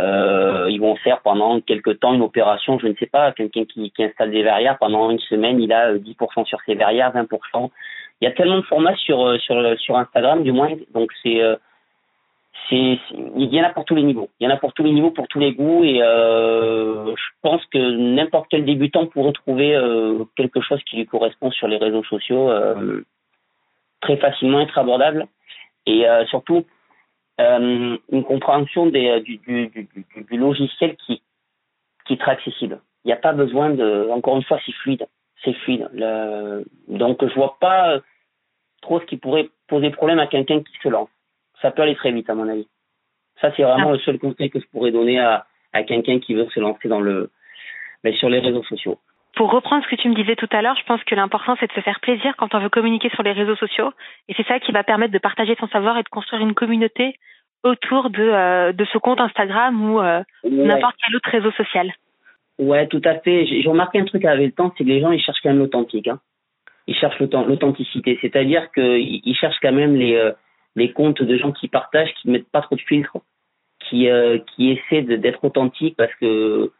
euh, 0.01 0.67
ils 0.69 0.81
vont 0.81 0.97
faire 0.97 1.21
pendant 1.21 1.61
quelques 1.61 2.01
temps 2.01 2.15
une 2.15 2.23
opération, 2.23 2.79
je 2.79 2.89
ne 2.89 2.95
sais 2.95 3.07
pas, 3.07 3.31
quelqu'un 3.33 3.67
qui, 3.67 3.93
qui 3.93 4.03
installe 4.03 4.33
des 4.33 4.43
verrières 4.43 4.79
pendant 4.79 5.11
une 5.11 5.21
semaine, 5.21 5.61
il 5.61 5.73
a 5.73 5.95
10% 5.95 6.45
sur 6.47 6.59
ses 6.67 6.75
verrières, 6.75 7.13
20%. 7.15 7.71
Il 8.21 8.25
y 8.25 8.29
a 8.29 8.33
tellement 8.33 8.57
de 8.57 8.63
formats 8.63 8.97
sur 8.97 9.39
sur 9.43 9.79
sur 9.79 9.97
Instagram, 9.99 10.43
du 10.43 10.51
moins, 10.51 10.71
donc 10.95 11.13
c'est 11.23 11.43
c'est 12.69 12.99
il 13.37 13.55
y 13.55 13.61
en 13.61 13.65
a 13.65 13.71
pour 13.71 13.85
tous 13.85 13.95
les 13.95 14.03
niveaux. 14.03 14.31
Il 14.41 14.45
y 14.45 14.51
en 14.51 14.55
a 14.55 14.57
pour 14.57 14.73
tous 14.73 14.83
les 14.83 14.93
niveaux, 14.93 15.11
pour 15.11 15.29
tous 15.29 15.39
les 15.39 15.53
goûts, 15.53 15.85
et 15.85 16.03
euh, 16.03 17.15
je 17.15 17.25
pense 17.43 17.65
que 17.67 17.79
n'importe 17.79 18.47
quel 18.51 18.65
débutant 18.65 19.07
pourrait 19.07 19.33
trouver 19.33 19.75
euh, 19.75 20.25
quelque 20.37 20.61
chose 20.61 20.83
qui 20.85 20.97
lui 20.97 21.07
correspond 21.07 21.51
sur 21.51 21.69
les 21.69 21.77
réseaux 21.77 22.05
sociaux 22.05 22.51
euh, 22.51 23.05
très 24.01 24.17
facilement, 24.17 24.61
être 24.61 24.79
abordable, 24.79 25.27
et 25.87 26.09
euh, 26.09 26.25
surtout 26.27 26.65
euh, 27.41 27.97
une 28.11 28.25
compréhension 28.25 28.87
des, 28.87 29.21
du, 29.21 29.37
du, 29.39 29.69
du, 29.69 29.89
du, 30.29 30.37
logiciel 30.37 30.97
qui 30.97 31.23
qui 32.07 32.15
est 32.15 32.19
très 32.19 32.33
accessible. 32.33 32.81
Il 33.05 33.09
n'y 33.09 33.13
a 33.13 33.17
pas 33.17 33.33
besoin 33.33 33.71
de, 33.71 34.09
encore 34.11 34.37
une 34.37 34.45
fois, 34.45 34.59
c'est 34.65 34.73
fluide, 34.73 35.07
c'est 35.45 35.55
fluide. 35.55 35.89
Donc 36.89 37.25
je 37.27 37.35
vois 37.35 37.57
pas 37.61 38.01
trop 38.81 39.01
ce 39.01 39.07
qui 39.07 39.17
pourrait 39.17 39.49
poser 39.69 39.91
problème 39.91 40.19
à 40.19 40.27
quelqu'un 40.27 40.61
qui 40.61 40.73
se 40.83 40.89
lance 40.89 41.09
ça 41.63 41.71
peut 41.71 41.83
aller 41.83 41.95
très 41.95 42.13
vite 42.13 42.29
à 42.31 42.35
mon 42.35 42.49
avis. 42.49 42.67
Ça 43.41 43.53
c'est 43.57 43.63
vraiment 43.63 43.91
ah. 43.91 43.93
le 43.93 43.99
seul 43.99 44.19
conseil 44.19 44.51
que 44.51 44.61
je 44.61 44.67
pourrais 44.67 44.93
donner 44.93 45.19
à, 45.19 45.47
à 45.73 45.83
quelqu'un 45.83 46.19
qui 46.19 46.35
veut 46.35 46.49
se 46.55 46.61
lancer 46.61 46.89
dans 46.89 47.01
le 47.01 47.31
mais 48.05 48.13
ben, 48.13 48.19
sur 48.19 48.29
les 48.29 48.41
réseaux 48.41 48.63
sociaux. 48.65 48.99
Pour 49.35 49.51
reprendre 49.51 49.85
ce 49.85 49.91
que 49.91 50.01
tu 50.01 50.09
me 50.09 50.15
disais 50.15 50.37
tout 50.37 50.49
à 50.51 50.63
l'heure, 50.63 50.77
je 50.79 50.85
pense 50.85 51.03
que 51.05 51.15
l'important 51.15 51.57
c'est 51.59 51.67
de 51.67 51.73
se 51.73 51.81
faire 51.81 52.01
plaisir 52.01 52.35
quand 52.37 52.55
on 52.55 52.61
veut 52.61 52.69
communiquer 52.71 53.11
sur 53.11 53.23
les 53.23 53.33
réseaux 53.33 53.57
sociaux 53.57 53.93
et 54.29 54.35
c'est 54.35 54.47
ça 54.47 54.61
qui 54.61 54.73
va 54.73 54.85
permettre 54.85 55.13
de 55.13 55.19
partager 55.19 55.57
son 55.59 55.69
savoir 55.69 55.99
et 55.99 56.03
de 56.03 56.09
construire 56.09 56.43
une 56.43 56.55
communauté 56.55 57.19
autour 57.63 58.11
de 58.11 58.23
euh, 58.23 58.73
de 58.73 58.85
ce 58.93 58.99
compte 58.99 59.21
Instagram 59.21 59.91
ou 59.91 60.01
euh, 60.01 60.23
n'importe 60.45 60.97
quel 61.05 61.17
autre 61.17 61.31
réseau 61.31 61.51
social. 61.53 61.93
Ouais, 62.59 62.87
tout 62.87 63.03
à 63.05 63.17
fait. 63.17 63.47
J'ai 63.47 63.69
remarqué 63.69 63.99
un 64.01 64.05
truc 64.05 64.25
avec 64.25 64.47
le 64.47 64.53
temps, 64.53 64.73
c'est 64.77 64.85
que 64.85 64.89
les 64.89 65.01
gens 65.01 65.11
ils 65.11 65.21
cherchent 65.21 65.41
quand 65.43 65.51
même 65.51 65.59
l'authentique. 65.59 66.09
Hein. 66.09 66.21
Ils 66.87 66.95
cherchent 66.95 67.19
l'authenticité, 67.19 68.19
c'est-à-dire 68.23 68.71
qu'ils 68.73 69.37
cherchent 69.39 69.59
quand 69.61 69.73
même 69.73 69.97
les 69.97 70.15
euh, 70.15 70.33
les 70.77 70.93
comptes 70.93 71.23
de 71.23 71.37
gens 71.37 71.53
qui 71.53 71.69
partagent, 71.69 72.13
qui 72.21 72.31
mettent 72.31 72.49
pas 72.49 72.61
trop 72.61 72.77
de 72.77 72.81
filtres, 72.81 73.17
qui 73.81 74.09
euh, 74.09 74.39
qui 74.55 74.71
essaient 74.71 75.03
d'être 75.03 75.45
authentiques 75.45 75.97
parce 75.97 76.15
que 76.17 76.71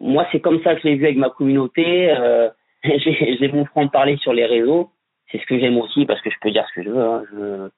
moi 0.00 0.26
c'est 0.30 0.40
comme 0.40 0.62
ça 0.62 0.74
que 0.74 0.82
je 0.82 0.88
l'ai 0.88 0.96
vu 0.96 1.04
avec 1.04 1.16
ma 1.16 1.30
communauté. 1.30 2.10
Euh, 2.10 2.50
j'ai 2.84 3.50
mon 3.52 3.64
franc 3.64 3.88
parler 3.88 4.16
sur 4.16 4.32
les 4.32 4.46
réseaux, 4.46 4.90
c'est 5.30 5.38
ce 5.38 5.46
que 5.46 5.58
j'aime 5.58 5.78
aussi 5.78 6.06
parce 6.06 6.20
que 6.22 6.30
je 6.30 6.36
peux 6.40 6.50
dire 6.50 6.66
ce 6.68 6.80
que 6.80 6.82
je 6.82 6.90
veux. 6.90 7.02
Hein. 7.02 7.22
Je, 7.32 7.68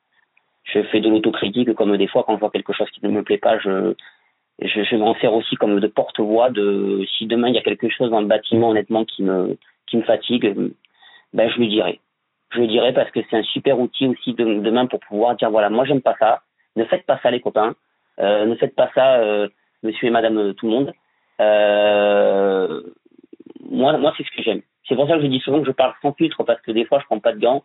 je 0.64 0.82
fais 0.88 1.00
de 1.00 1.08
l'autocritique 1.08 1.72
comme 1.74 1.96
des 1.96 2.06
fois 2.06 2.24
quand 2.24 2.34
je 2.34 2.40
vois 2.40 2.50
quelque 2.50 2.72
chose 2.72 2.88
qui 2.90 3.04
ne 3.04 3.10
me 3.10 3.22
plaît 3.22 3.38
pas, 3.38 3.58
je 3.58 3.94
je, 4.60 4.84
je 4.84 4.96
m'en 4.96 5.14
sers 5.16 5.34
aussi 5.34 5.56
comme 5.56 5.80
de 5.80 5.86
porte-voix 5.86 6.50
de 6.50 7.04
si 7.18 7.26
demain 7.26 7.48
il 7.48 7.54
y 7.54 7.58
a 7.58 7.62
quelque 7.62 7.88
chose 7.88 8.10
dans 8.10 8.20
le 8.20 8.26
bâtiment 8.26 8.70
honnêtement 8.70 9.04
qui 9.04 9.22
me 9.22 9.58
qui 9.86 9.96
me 9.96 10.02
fatigue, 10.02 10.54
ben 11.32 11.50
je 11.50 11.58
lui 11.58 11.68
dirai 11.68 12.00
je 12.54 12.62
dirais 12.62 12.92
parce 12.92 13.10
que 13.10 13.20
c'est 13.28 13.36
un 13.36 13.42
super 13.42 13.78
outil 13.78 14.06
aussi 14.06 14.34
de, 14.34 14.44
demain 14.60 14.86
pour 14.86 15.00
pouvoir 15.00 15.36
dire 15.36 15.50
voilà, 15.50 15.70
moi 15.70 15.84
j'aime 15.84 16.02
pas 16.02 16.16
ça, 16.18 16.42
ne 16.76 16.84
faites 16.84 17.06
pas 17.06 17.18
ça 17.22 17.30
les 17.30 17.40
copains, 17.40 17.74
euh, 18.20 18.46
ne 18.46 18.54
faites 18.56 18.74
pas 18.74 18.90
ça 18.94 19.16
euh, 19.16 19.48
monsieur 19.82 20.08
et 20.08 20.10
madame 20.10 20.38
euh, 20.38 20.52
tout 20.52 20.66
le 20.66 20.72
monde. 20.72 20.92
Euh, 21.40 22.82
moi, 23.60 23.96
moi 23.98 24.12
c'est 24.16 24.24
ce 24.24 24.36
que 24.36 24.42
j'aime. 24.42 24.62
C'est 24.88 24.94
pour 24.94 25.08
ça 25.08 25.16
que 25.16 25.22
je 25.22 25.26
dis 25.26 25.40
souvent 25.40 25.60
que 25.60 25.66
je 25.66 25.72
parle 25.72 25.94
sans 26.02 26.12
filtre 26.12 26.44
parce 26.44 26.60
que 26.62 26.72
des 26.72 26.84
fois 26.84 26.98
je 27.00 27.06
prends 27.06 27.20
pas 27.20 27.32
de 27.32 27.40
gants 27.40 27.64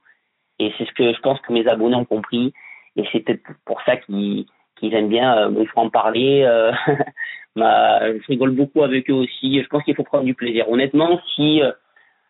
et 0.59 0.73
c'est 0.77 0.85
ce 0.85 0.93
que 0.93 1.13
je 1.13 1.19
pense 1.19 1.39
que 1.41 1.53
mes 1.53 1.67
abonnés 1.67 1.95
ont 1.95 2.05
compris 2.05 2.53
et 2.95 3.03
c'est 3.11 3.19
peut-être 3.19 3.43
pour 3.65 3.81
ça 3.81 3.97
qu'ils 3.97 4.45
qu'ils 4.79 4.93
aiment 4.93 5.09
bien 5.09 5.35
euh, 5.37 5.49
me 5.49 5.65
faire 5.65 5.77
en 5.79 5.89
parler. 5.89 6.43
Euh, 6.43 6.71
je 7.55 8.27
rigole 8.27 8.51
beaucoup 8.51 8.83
avec 8.83 9.09
eux 9.09 9.13
aussi. 9.13 9.61
Je 9.61 9.67
pense 9.67 9.83
qu'il 9.83 9.95
faut 9.95 10.03
prendre 10.03 10.25
du 10.25 10.35
plaisir. 10.35 10.69
Honnêtement, 10.69 11.19
si 11.35 11.61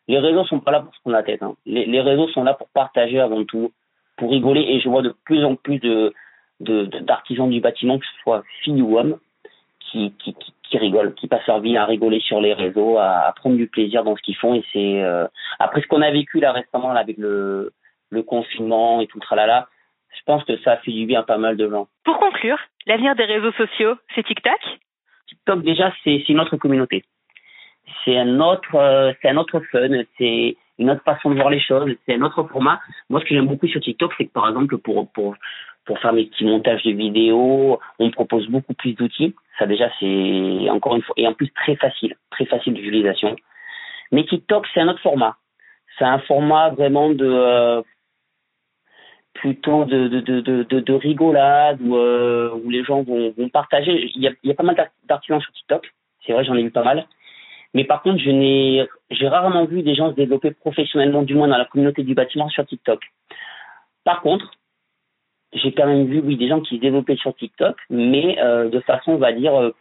les 0.08 0.20
réseaux 0.20 0.46
sont 0.46 0.60
pas 0.60 0.72
là 0.72 0.82
pour 0.82 0.94
se 0.96 1.02
prendre 1.02 1.18
la 1.18 1.24
tête. 1.24 1.44
Hein. 1.44 1.56
Les, 1.66 1.86
les, 1.86 2.02
réseaux 2.02 2.28
sont 2.30 2.44
là 2.44 2.54
pour 2.54 2.70
partager 2.70 3.20
avant 3.20 3.44
tout, 3.44 3.72
pour 4.16 4.32
rigoler. 4.32 4.62
Et 4.62 4.80
je 4.80 4.90
vois 4.90 5.02
de 5.02 5.14
plus 5.26 5.44
en 5.44 5.56
plus 5.56 5.80
de 5.80 6.14
d'artisans 6.60 7.50
du 7.50 7.62
bâtiment, 7.62 8.00
que 8.00 8.06
ce 8.06 8.22
soit 8.24 8.44
filles 8.64 8.82
ou 8.82 8.98
hommes, 8.98 9.20
qui, 9.80 10.12
qui, 10.18 10.34
qui, 10.34 10.54
qui, 10.64 10.78
rigolent, 10.80 11.14
qui 11.14 11.28
passent 11.28 11.46
leur 11.46 11.60
vie 11.60 11.78
à 11.78 11.86
rigoler 11.86 12.20
sur 12.20 12.42
les 12.42 12.54
réseaux, 12.54 12.98
à, 12.98 13.28
à 13.28 13.32
prendre 13.34 13.58
du 13.58 13.68
plaisir 13.68 14.04
dans 14.04 14.16
ce 14.16 14.22
qu'ils 14.24 14.36
font. 14.36 14.56
Et 14.56 14.64
c'est 14.74 15.04
euh... 15.04 15.28
après 15.60 15.82
ce 15.82 15.88
qu'on 15.88 16.02
a 16.02 16.10
vécu 16.10 16.40
là 16.40 16.52
récemment 16.52 16.94
là, 16.94 17.02
avec 17.02 17.18
le, 17.18 17.74
le 18.10 18.24
confinement 18.24 19.02
et 19.02 19.08
tout 19.08 19.20
le 19.20 19.24
tralala, 19.24 19.68
je 20.18 20.22
pense 20.26 20.44
que 20.46 20.58
ça 20.64 20.72
a 20.72 20.78
fait 20.78 20.92
du 20.92 21.06
bien 21.06 21.20
à 21.20 21.24
pas 21.24 21.38
mal 21.38 21.58
de 21.58 21.70
gens. 21.70 21.88
Pour 22.04 22.18
conclure, 22.18 22.58
l'avenir 22.88 23.16
des 23.16 23.26
réseaux 23.26 23.52
sociaux, 23.52 23.96
c'est 24.16 24.26
TikTok? 24.26 24.60
TikTok 25.28 25.62
déjà, 25.62 25.94
c'est 26.04 26.24
notre 26.30 26.58
communauté 26.58 27.04
c'est 28.04 28.18
un 28.18 28.40
autre, 28.40 28.76
euh, 28.76 29.12
c'est 29.22 29.30
un 29.30 29.38
autre 29.38 29.60
fun, 29.72 29.90
c'est 30.18 30.58
une 30.80 30.90
autre 30.92 31.04
façon 31.04 31.30
de 31.30 31.36
voir 31.36 31.50
les 31.50 31.60
choses, 31.60 31.96
c'est 32.06 32.16
un 32.16 32.22
autre 32.22 32.44
format. 32.44 32.80
Moi, 33.10 33.20
ce 33.20 33.26
que 33.26 33.36
j'aime 33.36 33.48
beaucoup 33.48 33.68
sur 33.68 33.82
TikTok, 33.82 34.14
c'est 34.18 34.26
que 34.26 34.34
par 34.34 34.48
exemple, 34.48 34.78
pour, 34.78 35.10
pour, 35.12 35.36
pour 35.86 36.00
faire 36.00 36.14
mes 36.14 36.26
petits 36.26 36.46
montages 36.46 36.84
de 36.84 36.92
vidéos, 36.92 37.80
on 38.00 38.12
propose 38.12 38.48
beaucoup 38.48 38.74
plus 38.74 38.94
d'outils. 38.94 39.36
Ça 39.58 39.66
déjà, 39.66 39.90
c'est 40.00 40.70
encore 40.70 40.96
une 40.96 41.02
fois, 41.02 41.16
et 41.18 41.28
en 41.28 41.34
plus 41.34 41.50
très 41.52 41.76
facile, 41.76 42.16
très 42.30 42.46
facile 42.46 42.74
d'utilisation. 42.74 43.36
Mais 44.12 44.26
TikTok, 44.26 44.68
c'est 44.74 44.82
un 44.82 44.90
autre 44.90 45.02
format. 45.02 45.36
C'est 45.98 46.06
un 46.06 46.20
format 46.20 46.70
vraiment 46.70 47.10
de, 47.10 47.26
euh, 47.26 47.82
plutôt 49.34 49.86
de, 49.86 50.08
de, 50.08 50.20
de, 50.20 50.64
de, 50.64 50.80
de 50.80 50.94
rigolade 50.94 51.80
où, 51.82 51.96
euh, 51.96 52.52
où 52.54 52.70
les 52.70 52.84
gens 52.84 53.02
vont, 53.04 53.34
vont 53.38 53.50
partager. 53.50 54.12
Il 54.16 54.22
y 54.22 54.28
a, 54.28 54.32
il 54.44 54.50
y 54.50 54.52
a 54.52 54.56
pas 54.56 54.64
mal 54.64 54.76
d'artisans 55.08 55.42
sur 55.42 55.52
TikTok. 55.54 55.92
C'est 56.26 56.34
vrai, 56.34 56.44
j'en 56.44 56.56
ai 56.56 56.64
vu 56.64 56.72
pas 56.72 56.84
mal. 56.84 57.08
Mais 57.78 57.84
par 57.84 58.02
contre, 58.02 58.18
je 58.18 58.32
n'ai, 58.32 58.88
j'ai 59.12 59.28
rarement 59.28 59.66
vu 59.66 59.84
des 59.84 59.94
gens 59.94 60.10
se 60.10 60.16
développer 60.16 60.50
professionnellement, 60.50 61.22
du 61.22 61.36
moins 61.36 61.48
dans 61.48 61.60
la 61.60 61.66
communauté 61.66 62.02
du 62.02 62.16
bâtiment 62.16 62.50
sur 62.50 62.66
TikTok. 62.66 63.00
Par 64.04 64.22
contre, 64.22 64.50
j'ai 65.54 65.72
quand 65.74 65.86
même 65.86 66.08
vu, 66.08 66.20
oui, 66.26 66.38
des 66.38 66.48
gens 66.48 66.60
qui 66.60 66.78
se 66.78 66.82
développaient 66.82 67.18
sur 67.18 67.36
TikTok, 67.36 67.78
mais 67.92 68.40
euh, 68.40 68.68
de 68.68 68.80
façon, 68.80 69.12
on 69.12 69.18
va 69.18 69.32
dire, 69.32 69.54
euh, 69.54 69.76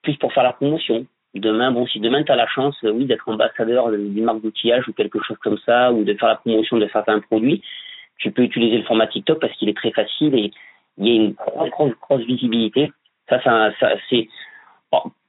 plus 0.00 0.16
pour 0.16 0.32
faire 0.32 0.44
la 0.44 0.54
promotion. 0.54 1.04
Demain, 1.34 1.72
bon, 1.72 1.86
si 1.86 2.00
demain 2.00 2.22
tu 2.22 2.32
as 2.32 2.36
la 2.36 2.46
chance, 2.46 2.74
euh, 2.84 2.90
oui, 2.90 3.04
d'être 3.04 3.28
ambassadeur 3.28 3.90
d'une 3.90 4.24
marque 4.24 4.40
d'outillage 4.40 4.88
ou 4.88 4.94
quelque 4.94 5.22
chose 5.22 5.36
comme 5.42 5.58
ça, 5.58 5.92
ou 5.92 6.04
de 6.04 6.14
faire 6.14 6.28
la 6.30 6.36
promotion 6.36 6.78
de 6.78 6.88
certains 6.90 7.20
produits, 7.20 7.62
tu 8.16 8.30
peux 8.30 8.44
utiliser 8.44 8.78
le 8.78 8.84
format 8.84 9.08
TikTok 9.08 9.40
parce 9.40 9.52
qu'il 9.58 9.68
est 9.68 9.76
très 9.76 9.90
facile 9.90 10.34
et 10.36 10.50
il 10.96 11.06
y 11.06 11.10
a 11.10 11.14
une 11.22 11.34
grosse, 11.36 12.24
visibilité. 12.24 12.90
Ça 13.28 13.38
c'est 14.08 14.26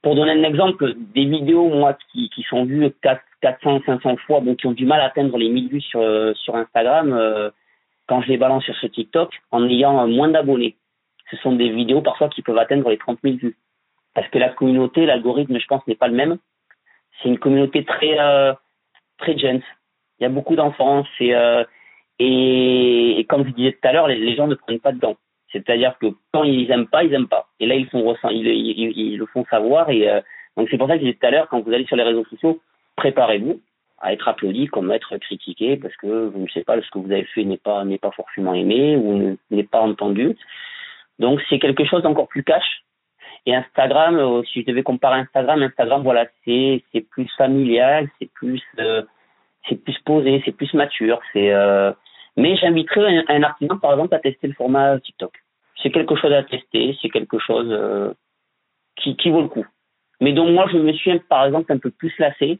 pour 0.02 0.14
donner 0.14 0.32
un 0.32 0.42
exemple, 0.42 0.94
des 1.14 1.24
vidéos, 1.24 1.68
moi, 1.68 1.96
qui, 2.12 2.28
qui 2.30 2.42
sont 2.42 2.64
vues 2.64 2.90
4, 3.02 3.20
400, 3.40 3.80
500 3.86 4.16
fois, 4.26 4.40
bon, 4.40 4.54
qui 4.54 4.66
ont 4.66 4.72
du 4.72 4.84
mal 4.84 5.00
à 5.00 5.06
atteindre 5.06 5.38
les 5.38 5.48
1000 5.48 5.68
vues 5.68 5.80
sur, 5.80 6.00
euh, 6.00 6.34
sur 6.34 6.54
Instagram, 6.56 7.12
euh, 7.12 7.50
quand 8.06 8.20
je 8.20 8.28
les 8.28 8.36
balance 8.36 8.64
sur 8.64 8.76
ce 8.76 8.86
TikTok, 8.86 9.30
en 9.50 9.66
ayant 9.68 10.06
moins 10.06 10.28
d'abonnés. 10.28 10.76
Ce 11.30 11.36
sont 11.38 11.52
des 11.52 11.70
vidéos 11.70 12.02
parfois 12.02 12.28
qui 12.28 12.42
peuvent 12.42 12.58
atteindre 12.58 12.90
les 12.90 12.98
30 12.98 13.18
000 13.24 13.36
vues. 13.36 13.56
Parce 14.14 14.28
que 14.28 14.38
la 14.38 14.50
communauté, 14.50 15.06
l'algorithme, 15.06 15.58
je 15.58 15.66
pense, 15.66 15.86
n'est 15.86 15.96
pas 15.96 16.08
le 16.08 16.14
même. 16.14 16.38
C'est 17.22 17.28
une 17.28 17.38
communauté 17.38 17.84
très, 17.84 18.18
euh, 18.20 18.52
très 19.18 19.36
jeune. 19.38 19.62
Il 20.18 20.22
y 20.22 20.26
a 20.26 20.28
beaucoup 20.28 20.54
d'enfants. 20.54 21.04
C'est, 21.18 21.34
euh, 21.34 21.64
et, 22.18 23.18
et, 23.18 23.24
comme 23.24 23.44
je 23.46 23.50
disais 23.50 23.72
tout 23.72 23.88
à 23.88 23.92
l'heure, 23.92 24.06
les, 24.06 24.36
gens 24.36 24.46
ne 24.46 24.54
prennent 24.54 24.80
pas 24.80 24.92
de 24.92 25.00
dents. 25.00 25.16
C'est-à-dire 25.54 25.96
que 26.00 26.08
quand 26.32 26.42
ils 26.42 26.70
aiment 26.70 26.88
pas, 26.88 27.04
ils 27.04 27.14
aiment 27.14 27.28
pas. 27.28 27.46
Et 27.60 27.66
là, 27.66 27.76
ils 27.76 27.88
ils, 27.94 28.92
ils, 28.96 29.16
le 29.16 29.26
font 29.26 29.44
savoir. 29.48 29.88
Et 29.88 30.10
euh, 30.10 30.20
donc 30.56 30.68
c'est 30.70 30.76
pour 30.76 30.88
ça 30.88 30.94
que 30.94 31.00
je 31.00 31.04
disais 31.06 31.18
tout 31.18 31.26
à 31.26 31.30
l'heure, 31.30 31.48
quand 31.48 31.60
vous 31.60 31.72
allez 31.72 31.86
sur 31.86 31.96
les 31.96 32.02
réseaux 32.02 32.24
sociaux, 32.24 32.60
préparez-vous 32.96 33.60
à 34.00 34.12
être 34.12 34.26
applaudi 34.26 34.66
comme 34.66 34.90
à 34.90 34.96
être 34.96 35.16
critiqué 35.18 35.76
parce 35.76 35.96
que 35.96 36.26
vous 36.26 36.40
ne 36.40 36.48
savez 36.48 36.64
pas 36.64 36.80
ce 36.82 36.90
que 36.90 36.98
vous 36.98 37.12
avez 37.12 37.24
fait 37.24 37.44
n'est 37.44 37.56
pas 37.56 37.84
n'est 37.84 37.98
pas 37.98 38.10
forcément 38.10 38.52
aimé 38.52 38.96
ou 38.96 39.38
n'est 39.50 39.62
pas 39.62 39.80
entendu. 39.80 40.36
Donc 41.20 41.40
c'est 41.48 41.60
quelque 41.60 41.84
chose 41.84 42.02
d'encore 42.02 42.28
plus 42.28 42.42
cash. 42.42 42.82
Et 43.46 43.54
Instagram, 43.54 44.16
euh, 44.16 44.42
si 44.44 44.62
je 44.62 44.66
devais 44.66 44.82
comparer 44.82 45.20
Instagram, 45.20 45.62
Instagram, 45.62 46.02
voilà, 46.02 46.26
c'est 46.44 46.82
c'est 46.92 47.02
plus 47.02 47.28
familial, 47.38 48.08
c'est 48.18 48.30
plus 48.32 48.62
euh, 48.80 49.02
c'est 49.68 49.76
plus 49.76 49.98
posé, 50.00 50.42
c'est 50.44 50.52
plus 50.52 50.74
mature, 50.74 51.20
c'est 51.32 51.52
mais 52.36 52.56
j'inviterais 52.56 53.18
un, 53.18 53.24
un, 53.28 53.42
artisan, 53.44 53.78
par 53.78 53.92
exemple, 53.92 54.14
à 54.14 54.18
tester 54.18 54.48
le 54.48 54.54
format 54.54 54.98
TikTok 54.98 55.43
c'est 55.84 55.90
quelque 55.90 56.16
chose 56.16 56.32
à 56.32 56.42
tester, 56.42 56.96
c'est 57.00 57.10
quelque 57.10 57.38
chose 57.38 57.68
euh, 57.70 58.12
qui, 58.96 59.30
vaut 59.30 59.42
le 59.42 59.48
coup. 59.48 59.66
Mais 60.20 60.32
donc 60.32 60.48
moi, 60.50 60.66
je 60.72 60.78
me 60.78 60.92
suis 60.92 61.16
par 61.28 61.44
exemple 61.44 61.72
un 61.72 61.78
peu 61.78 61.90
plus 61.90 62.12
lassé 62.18 62.58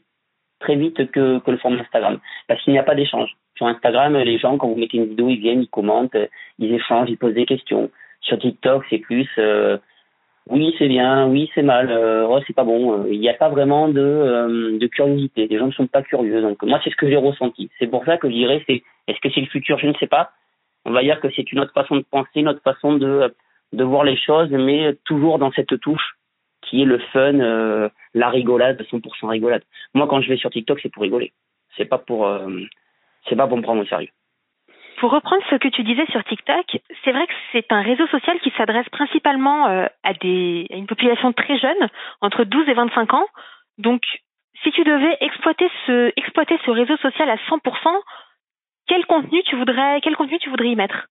très 0.59 0.75
vite 0.75 1.11
que, 1.11 1.41
le 1.45 1.57
format 1.57 1.81
Instagram, 1.81 2.19
parce 2.47 2.61
qu'il 2.63 2.73
n'y 2.73 2.79
a 2.79 2.83
pas 2.83 2.95
d'échange. 2.95 3.31
Sur 3.57 3.67
Instagram, 3.67 4.15
les 4.17 4.37
gens, 4.37 4.57
quand 4.57 4.67
vous 4.67 4.75
mettez 4.75 4.97
une 4.97 5.07
vidéo, 5.07 5.29
ils 5.29 5.39
viennent, 5.39 5.63
ils 5.63 5.69
commentent, 5.69 6.15
ils 6.59 6.73
échangent, 6.73 7.09
ils 7.09 7.17
posent 7.17 7.33
des 7.33 7.45
questions. 7.45 7.89
Sur 8.21 8.37
TikTok, 8.39 8.83
c'est 8.89 8.99
plus, 8.99 9.27
euh, 9.37 9.77
Oui, 10.47 10.75
c'est 10.77 10.87
bien, 10.87 11.27
oui, 11.27 11.49
c'est 11.55 11.63
mal, 11.63 11.89
euh, 11.89 12.27
oh, 12.27 12.39
c'est 12.45 12.55
pas 12.55 12.63
bon. 12.63 13.05
Il 13.05 13.19
n'y 13.19 13.29
a 13.29 13.33
pas 13.33 13.49
vraiment 13.49 13.87
de, 13.89 14.85
curiosité. 14.87 15.47
Les 15.47 15.57
gens 15.57 15.67
ne 15.67 15.71
sont 15.71 15.87
pas 15.87 16.03
curieux. 16.03 16.41
Donc 16.41 16.61
moi, 16.63 16.79
c'est 16.83 16.91
ce 16.91 16.95
que 16.95 17.09
j'ai 17.09 17.15
ressenti. 17.15 17.69
C'est 17.79 17.87
pour 17.87 18.05
ça 18.05 18.17
que 18.17 18.29
je 18.29 18.35
dirais, 18.35 18.63
est-ce 18.67 19.19
que 19.19 19.29
c'est 19.33 19.41
le 19.41 19.47
futur? 19.47 19.79
Je 19.79 19.87
ne 19.87 19.93
sais 19.95 20.07
pas. 20.07 20.31
On 20.85 20.91
va 20.91 21.01
dire 21.01 21.19
que 21.19 21.29
c'est 21.35 21.51
une 21.51 21.59
autre 21.59 21.73
façon 21.73 21.97
de 21.97 22.05
penser, 22.09 22.29
une 22.35 22.47
autre 22.47 22.61
façon 22.63 22.93
de, 22.93 23.33
voir 23.73 24.03
les 24.03 24.17
choses, 24.17 24.49
mais 24.51 24.95
toujours 25.03 25.39
dans 25.39 25.51
cette 25.51 25.79
touche 25.79 26.15
qui 26.61 26.81
est 26.81 26.85
le 26.85 26.99
fun, 27.11 27.39
euh, 27.39 27.89
la 28.13 28.29
rigolade, 28.29 28.81
100% 28.81 29.27
rigolade. 29.27 29.63
Moi, 29.93 30.07
quand 30.07 30.21
je 30.21 30.29
vais 30.29 30.37
sur 30.37 30.49
TikTok, 30.49 30.79
c'est 30.81 30.91
pour 30.91 31.03
rigoler. 31.03 31.33
C'est 31.77 31.85
pas 31.85 31.97
pour, 31.97 32.27
euh, 32.27 32.61
c'est 33.27 33.35
pas 33.35 33.47
pour 33.47 33.57
me 33.57 33.63
prendre 33.63 33.81
au 33.81 33.85
sérieux. 33.85 34.09
Pour 34.99 35.11
reprendre 35.11 35.43
ce 35.49 35.55
que 35.55 35.67
tu 35.67 35.83
disais 35.83 36.05
sur 36.07 36.23
TikTok, 36.23 36.77
c'est 37.03 37.11
vrai 37.11 37.27
que 37.27 37.33
c'est 37.51 37.71
un 37.71 37.81
réseau 37.81 38.07
social 38.07 38.39
qui 38.39 38.51
s'adresse 38.57 38.87
principalement 38.89 39.67
euh, 39.67 39.87
à, 40.03 40.13
des, 40.13 40.67
à 40.71 40.75
une 40.75 40.87
population 40.87 41.33
très 41.33 41.57
jeune, 41.57 41.89
entre 42.21 42.45
12 42.45 42.69
et 42.69 42.73
25 42.73 43.13
ans. 43.13 43.27
Donc, 43.77 44.01
si 44.63 44.71
tu 44.71 44.83
devais 44.83 45.17
exploiter 45.19 45.69
ce, 45.85 46.13
exploiter 46.15 46.57
ce 46.65 46.71
réseau 46.71 46.95
social 46.97 47.29
à 47.29 47.35
100%, 47.35 48.01
quel 48.87 49.05
contenu 49.05 49.41
tu 49.43 49.55
voudrais, 49.55 50.01
quel 50.01 50.15
contenu 50.15 50.37
tu 50.39 50.49
voudrais 50.49 50.69
y 50.69 50.75
mettre? 50.75 51.07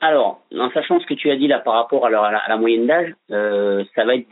Alors, 0.00 0.42
en 0.54 0.70
sachant 0.70 1.00
ce 1.00 1.06
que 1.06 1.14
tu 1.14 1.30
as 1.30 1.36
dit 1.36 1.48
là 1.48 1.58
par 1.58 1.74
rapport 1.74 2.06
à, 2.06 2.10
la, 2.10 2.56
moyenne 2.56 2.86
d'âge, 2.86 3.14
euh, 3.30 3.84
ça 3.94 4.04
va 4.04 4.14
être 4.14 4.28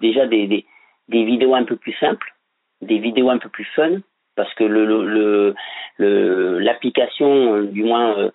déjà 0.00 0.26
des, 0.26 0.64
des, 1.08 1.24
vidéos 1.24 1.54
un 1.54 1.64
peu 1.64 1.76
plus 1.76 1.92
simples, 1.94 2.34
des 2.80 2.98
vidéos 2.98 3.28
un 3.28 3.38
peu 3.38 3.48
plus 3.48 3.66
fun, 3.76 3.98
parce 4.36 4.52
que 4.54 4.64
le, 4.64 5.54
l'application, 5.98 7.56
euh, 7.56 7.66
du 7.66 7.84
moins 7.84 8.16
euh, 8.18 8.30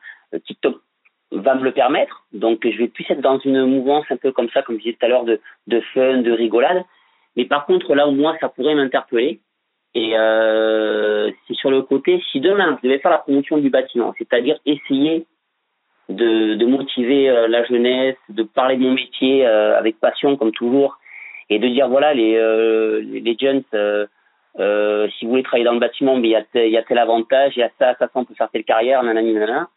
TikTok, 0.45 0.77
va 1.31 1.55
me 1.55 1.63
le 1.63 1.71
permettre. 1.71 2.25
Donc, 2.31 2.59
je 2.63 2.77
vais 2.77 2.87
plus 2.87 3.05
être 3.09 3.21
dans 3.21 3.39
une 3.39 3.65
mouvance 3.65 4.05
un 4.09 4.17
peu 4.17 4.31
comme 4.31 4.49
ça, 4.49 4.61
comme 4.61 4.77
je 4.77 4.83
disais 4.83 4.97
tout 4.99 5.05
à 5.05 5.09
l'heure, 5.09 5.25
de, 5.25 5.41
de 5.67 5.81
fun, 5.93 6.19
de 6.19 6.31
rigolade. 6.31 6.83
Mais 7.35 7.45
par 7.45 7.65
contre, 7.65 7.93
là 7.95 8.07
où 8.07 8.11
moi, 8.11 8.37
ça 8.39 8.49
pourrait 8.49 8.75
m'interpeller, 8.75 9.39
et 9.95 10.11
c'est 11.47 11.55
sur 11.55 11.71
le 11.71 11.81
côté, 11.81 12.21
si 12.31 12.39
demain, 12.39 12.77
je 12.81 12.87
devais 12.87 12.99
faire 12.99 13.11
la 13.11 13.17
promotion 13.17 13.57
du 13.57 13.69
bâtiment, 13.69 14.13
c'est-à-dire 14.17 14.57
essayer 14.65 15.25
de, 16.09 16.55
de 16.55 16.65
motiver 16.65 17.29
euh, 17.29 17.47
la 17.47 17.63
jeunesse, 17.65 18.15
de 18.29 18.43
parler 18.43 18.77
de 18.77 18.83
mon 18.83 18.93
métier 18.93 19.45
euh, 19.45 19.77
avec 19.77 19.99
passion 19.99 20.37
comme 20.37 20.51
toujours, 20.51 20.97
et 21.49 21.59
de 21.59 21.67
dire 21.67 21.89
voilà 21.89 22.13
les 22.13 22.35
euh, 22.35 23.01
les 23.01 23.37
jeunes, 23.39 23.63
euh, 23.73 25.07
si 25.17 25.25
vous 25.25 25.31
voulez 25.31 25.43
travailler 25.43 25.65
dans 25.65 25.73
le 25.73 25.79
bâtiment, 25.79 26.15
mais 26.15 26.29
il 26.29 26.31
y 26.31 26.35
a 26.35 26.43
tel, 26.43 26.69
y 26.69 26.77
a 26.77 26.83
tel 26.83 26.97
avantage, 26.97 27.53
il 27.55 27.59
y 27.59 27.63
a 27.63 27.69
ça, 27.77 27.95
ça, 27.99 28.05
ça, 28.05 28.11
on 28.15 28.25
peut 28.25 28.33
faire 28.35 28.49
telle 28.49 28.63
carrière, 28.63 29.03
nanani, 29.03 29.33
nanana. 29.33 29.69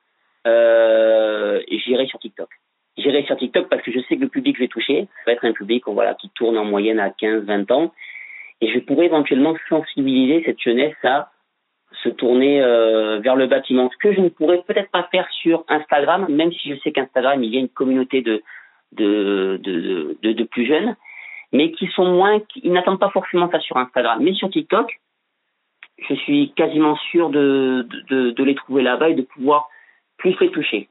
Euh, 0.46 1.60
j'irai 1.70 2.06
sur 2.06 2.18
TikTok. 2.18 2.48
J'irai 2.96 3.24
sur 3.24 3.36
TikTok 3.36 3.68
parce 3.68 3.82
que 3.82 3.92
je 3.92 4.00
sais 4.00 4.16
que 4.16 4.22
le 4.22 4.28
public 4.28 4.54
que 4.54 4.58
je 4.58 4.64
vais 4.64 4.68
toucher, 4.68 5.02
ça 5.02 5.22
va 5.26 5.32
être 5.32 5.44
un 5.44 5.52
public 5.52 5.84
voilà, 5.86 6.14
qui 6.14 6.30
tourne 6.30 6.56
en 6.56 6.64
moyenne 6.64 6.98
à 6.98 7.10
15-20 7.10 7.72
ans. 7.72 7.92
Et 8.60 8.72
je 8.72 8.78
pourrais 8.80 9.06
éventuellement 9.06 9.56
sensibiliser 9.68 10.42
cette 10.44 10.60
jeunesse 10.60 10.96
à 11.02 11.30
se 12.02 12.08
tourner 12.08 12.62
euh, 12.62 13.18
vers 13.20 13.36
le 13.36 13.46
bâtiment. 13.46 13.90
Ce 13.90 13.96
que 13.96 14.12
je 14.12 14.20
ne 14.20 14.28
pourrais 14.28 14.62
peut-être 14.62 14.90
pas 14.90 15.08
faire 15.10 15.28
sur 15.30 15.64
Instagram, 15.68 16.26
même 16.28 16.52
si 16.52 16.70
je 16.70 16.80
sais 16.80 16.92
qu'Instagram, 16.92 17.42
il 17.42 17.52
y 17.52 17.56
a 17.56 17.60
une 17.60 17.68
communauté 17.68 18.22
de, 18.22 18.42
de, 18.92 19.58
de, 19.62 20.32
de, 20.32 20.44
plus 20.44 20.66
jeunes, 20.66 20.96
mais 21.52 21.72
qui 21.72 21.86
sont 21.88 22.06
moins, 22.06 22.40
ils 22.56 22.72
n'attendent 22.72 23.00
pas 23.00 23.10
forcément 23.10 23.50
ça 23.50 23.60
sur 23.60 23.76
Instagram. 23.76 24.18
Mais 24.22 24.34
sur 24.34 24.50
TikTok, 24.50 25.00
je 26.08 26.14
suis 26.14 26.52
quasiment 26.52 26.96
sûr 27.10 27.30
de, 27.30 27.86
de, 28.08 28.30
de 28.30 28.44
les 28.44 28.54
trouver 28.54 28.82
là-bas 28.82 29.10
et 29.10 29.14
de 29.14 29.22
pouvoir 29.22 29.68
plus 30.16 30.38
les 30.40 30.50
toucher. 30.50 30.88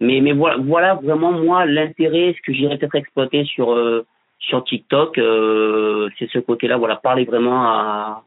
Mais, 0.00 0.20
mais 0.20 0.32
voilà, 0.32 0.56
voilà 0.58 0.94
vraiment 0.94 1.32
moi 1.32 1.64
l'intérêt, 1.64 2.34
ce 2.36 2.42
que 2.42 2.52
j'irais 2.52 2.78
peut-être 2.78 2.96
exploiter 2.96 3.44
sur, 3.44 3.72
euh, 3.72 4.04
sur 4.42 4.64
TikTok, 4.64 5.18
euh, 5.18 6.08
c'est 6.18 6.30
ce 6.30 6.38
côté-là, 6.38 6.76
voilà, 6.76 6.96
parler 6.96 7.24
vraiment 7.24 7.64
à, 7.64 8.24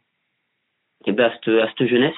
et 1.05 1.12
ben, 1.12 1.29
à, 1.29 1.34
cette, 1.41 1.88
jeunesse. 1.88 2.16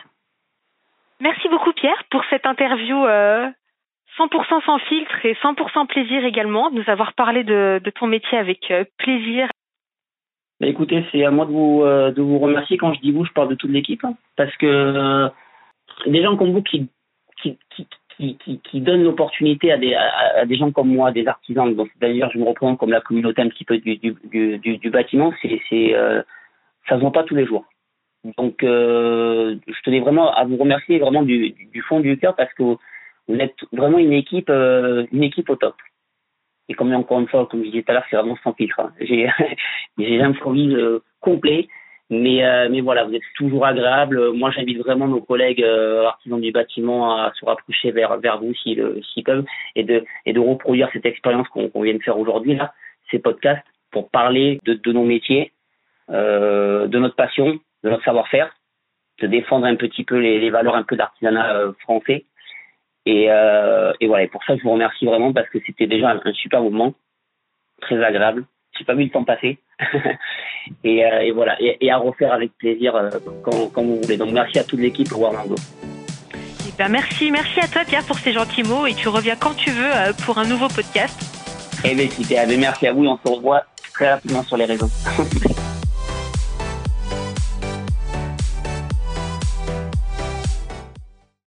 Merci 1.20 1.50
beaucoup 1.50 1.74
Pierre 1.74 2.04
pour 2.12 2.24
cette 2.30 2.46
interview 2.46 2.96
100% 2.96 3.06
euh, 3.08 4.62
sans 4.66 4.80
filtre 4.80 5.26
et 5.26 5.34
100% 5.34 5.88
plaisir 5.88 6.24
également, 6.26 6.70
de 6.70 6.76
nous 6.76 6.90
avoir 6.90 7.14
parlé 7.14 7.44
de, 7.44 7.82
ton 8.00 8.08
métier 8.08 8.38
avec 8.38 8.70
euh, 8.72 8.86
plaisir. 8.98 9.50
Bah, 10.60 10.68
écoutez, 10.68 11.06
c'est 11.12 11.26
à 11.26 11.32
moi 11.32 11.46
de 11.46 11.52
vous, 11.52 11.84
euh, 11.84 12.12
de 12.12 12.22
vous 12.22 12.40
remercier. 12.40 12.78
Quand 12.78 12.94
je 12.94 13.02
dis 13.02 13.12
vous, 13.12 13.26
je 13.26 13.34
parle 13.34 13.50
de 13.50 13.56
toute 13.56 13.72
l'équipe. 13.72 14.04
Hein, 14.04 14.16
parce 14.36 14.56
que 14.58 15.30
des 16.06 16.22
gens 16.24 16.38
comme 16.38 16.52
vous 16.52 16.62
qui, 16.62 16.88
qui, 17.42 17.58
qui, 17.76 17.88
qui, 18.18 18.60
qui 18.60 18.82
donnent 18.82 19.04
l'opportunité 19.04 19.72
à 19.72 19.78
des, 19.78 19.94
à, 19.94 20.46
des 20.46 20.56
gens 20.56 20.72
comme 20.72 20.90
moi, 20.90 21.12
des 21.12 21.28
artisans, 21.28 21.76
d'ailleurs 22.02 22.32
je 22.32 22.40
me 22.40 22.46
reprends 22.46 22.76
comme 22.76 22.92
la 22.92 23.02
communauté 23.02 23.42
un 23.42 23.50
petit 23.50 23.64
peu 23.64 23.78
du, 23.78 23.98
du, 23.98 24.16
du, 24.58 24.78
du 24.78 24.90
bâtiment, 24.90 25.32
c'est, 25.42 25.62
c'est, 25.70 25.94
ça 26.88 26.96
se 26.96 27.02
voit 27.02 27.12
pas 27.12 27.24
tous 27.24 27.36
les 27.36 27.46
jours. 27.46 27.66
Donc, 28.38 28.64
euh, 28.64 29.56
je 29.68 29.82
tenais 29.84 30.00
vraiment 30.00 30.34
à 30.34 30.44
vous 30.44 30.58
remercier 30.58 31.00
vraiment 31.00 31.24
du, 31.24 31.52
du 31.52 31.82
fond 31.82 32.00
du 32.00 32.18
cœur 32.18 32.36
parce 32.36 32.54
que 32.54 32.64
vous 32.64 33.36
êtes 33.40 33.56
vraiment 33.72 34.00
une 34.00 34.14
équipe, 34.14 34.50
euh, 34.50 35.06
une 35.12 35.24
équipe 35.24 35.50
au 35.50 35.56
top. 35.56 35.76
Et 36.70 36.74
comme 36.74 36.94
encore 36.94 37.20
une 37.20 37.28
fois, 37.28 37.46
comme 37.46 37.64
je 37.64 37.70
disais 37.70 37.84
tout 37.84 37.92
à 37.92 37.94
l'heure, 37.94 38.06
c'est 38.10 38.18
vraiment 38.18 38.38
sans 38.44 38.54
filtre. 38.54 38.80
Hein. 38.80 38.92
J'ai, 39.00 39.30
j'ai 39.98 40.18
l'improvise 40.18 40.74
euh, 40.74 41.04
complet, 41.22 41.68
mais 42.10 42.44
euh, 42.46 42.70
mais 42.70 42.82
voilà, 42.82 43.04
vous 43.06 43.14
êtes 43.14 43.22
toujours 43.36 43.66
agréable. 43.66 44.32
Moi, 44.34 44.52
j'invite 44.52 44.80
vraiment 44.80 45.08
nos 45.08 45.22
collègues 45.22 45.64
euh, 45.64 46.06
artisans 46.06 46.40
du 46.40 46.52
bâtiment 46.52 47.18
à 47.18 47.34
se 47.34 47.46
rapprocher 47.46 47.92
vers 47.92 48.18
vers 48.18 48.40
vous 48.40 48.54
s'ils 48.54 49.02
s'ils 49.14 49.24
peuvent 49.24 49.46
et 49.76 49.84
de 49.84 50.04
et 50.26 50.34
de 50.34 50.40
reproduire 50.40 50.90
cette 50.94 51.06
expérience 51.06 51.48
qu'on 51.50 51.70
qu'on 51.70 51.82
vient 51.82 51.94
de 51.94 52.04
faire 52.04 52.18
aujourd'hui 52.18 52.56
là, 52.56 52.74
ces 53.12 53.20
podcasts 53.20 53.66
pour 53.92 54.10
parler 54.10 54.60
de, 54.66 54.74
de 54.74 54.92
nos 54.92 55.04
métiers, 55.04 55.52
euh, 56.10 56.88
de 56.88 57.00
notre 57.00 57.16
passion 57.16 57.60
de 57.84 57.90
notre 57.90 58.04
savoir-faire, 58.04 58.54
de 59.20 59.28
défendre 59.28 59.66
un 59.66 59.76
petit 59.76 60.04
peu 60.04 60.18
les, 60.18 60.40
les 60.40 60.50
valeurs 60.50 60.76
un 60.76 60.84
peu 60.84 60.96
d'artisanat 60.96 61.56
euh, 61.56 61.74
français. 61.80 62.26
Et, 63.06 63.28
euh, 63.30 63.94
et 64.02 64.08
voilà, 64.08 64.26
et 64.26 64.28
pour 64.28 64.44
ça, 64.44 64.58
je 64.58 64.64
vous 64.64 64.72
remercie 64.72 65.06
vraiment 65.06 65.32
parce 65.32 65.50
que 65.50 65.60
c'était 65.66 65.88
déjà 65.88 66.10
un, 66.10 66.34
super 66.34 66.62
moment, 66.62 66.94
très 67.80 68.04
agréable. 68.04 68.46
J'ai 68.78 68.86
pas 68.86 68.94
vu 68.94 69.04
le 69.04 69.10
temps 69.10 69.24
passer. 69.24 69.58
et, 70.84 71.06
euh, 71.06 71.20
et, 71.22 71.32
voilà, 71.32 71.56
et, 71.62 71.78
et, 71.82 71.92
à 71.92 71.98
refaire 71.98 72.34
avec 72.34 72.52
plaisir 72.58 72.96
euh, 72.96 73.10
quand, 73.44 73.70
quand, 73.74 73.84
vous 73.84 74.02
voulez. 74.02 74.18
Donc 74.18 74.32
merci 74.32 74.60
à 74.60 74.64
toute 74.64 74.80
l'équipe 74.80 75.12
Warmango. 75.12 75.56
Eh 76.68 76.74
ben 76.78 76.90
merci, 76.90 77.32
merci 77.32 77.60
à 77.60 77.68
toi 77.68 77.82
Pierre 77.86 78.04
pour 78.04 78.18
ces 78.18 78.34
gentils 78.34 78.64
mots 78.64 78.86
et 78.86 78.94
tu 78.94 79.08
reviens 79.08 79.36
quand 79.36 79.56
tu 79.56 79.72
veux 79.72 79.96
euh, 79.96 80.14
pour 80.26 80.38
un 80.38 80.46
nouveau 80.46 80.68
podcast. 80.68 81.20
Eh 81.86 81.96
bien, 81.96 82.10
super, 82.10 82.44
eh 82.44 82.48
ben, 82.48 82.60
merci 82.60 82.88
à 82.88 82.94
vous 82.94 83.04
et 83.04 83.08
on 83.08 83.18
se 83.18 83.32
revoit 83.32 83.64
très 83.94 84.12
rapidement 84.12 84.44
sur 84.44 84.58
les 84.58 84.66
réseaux. 84.66 84.90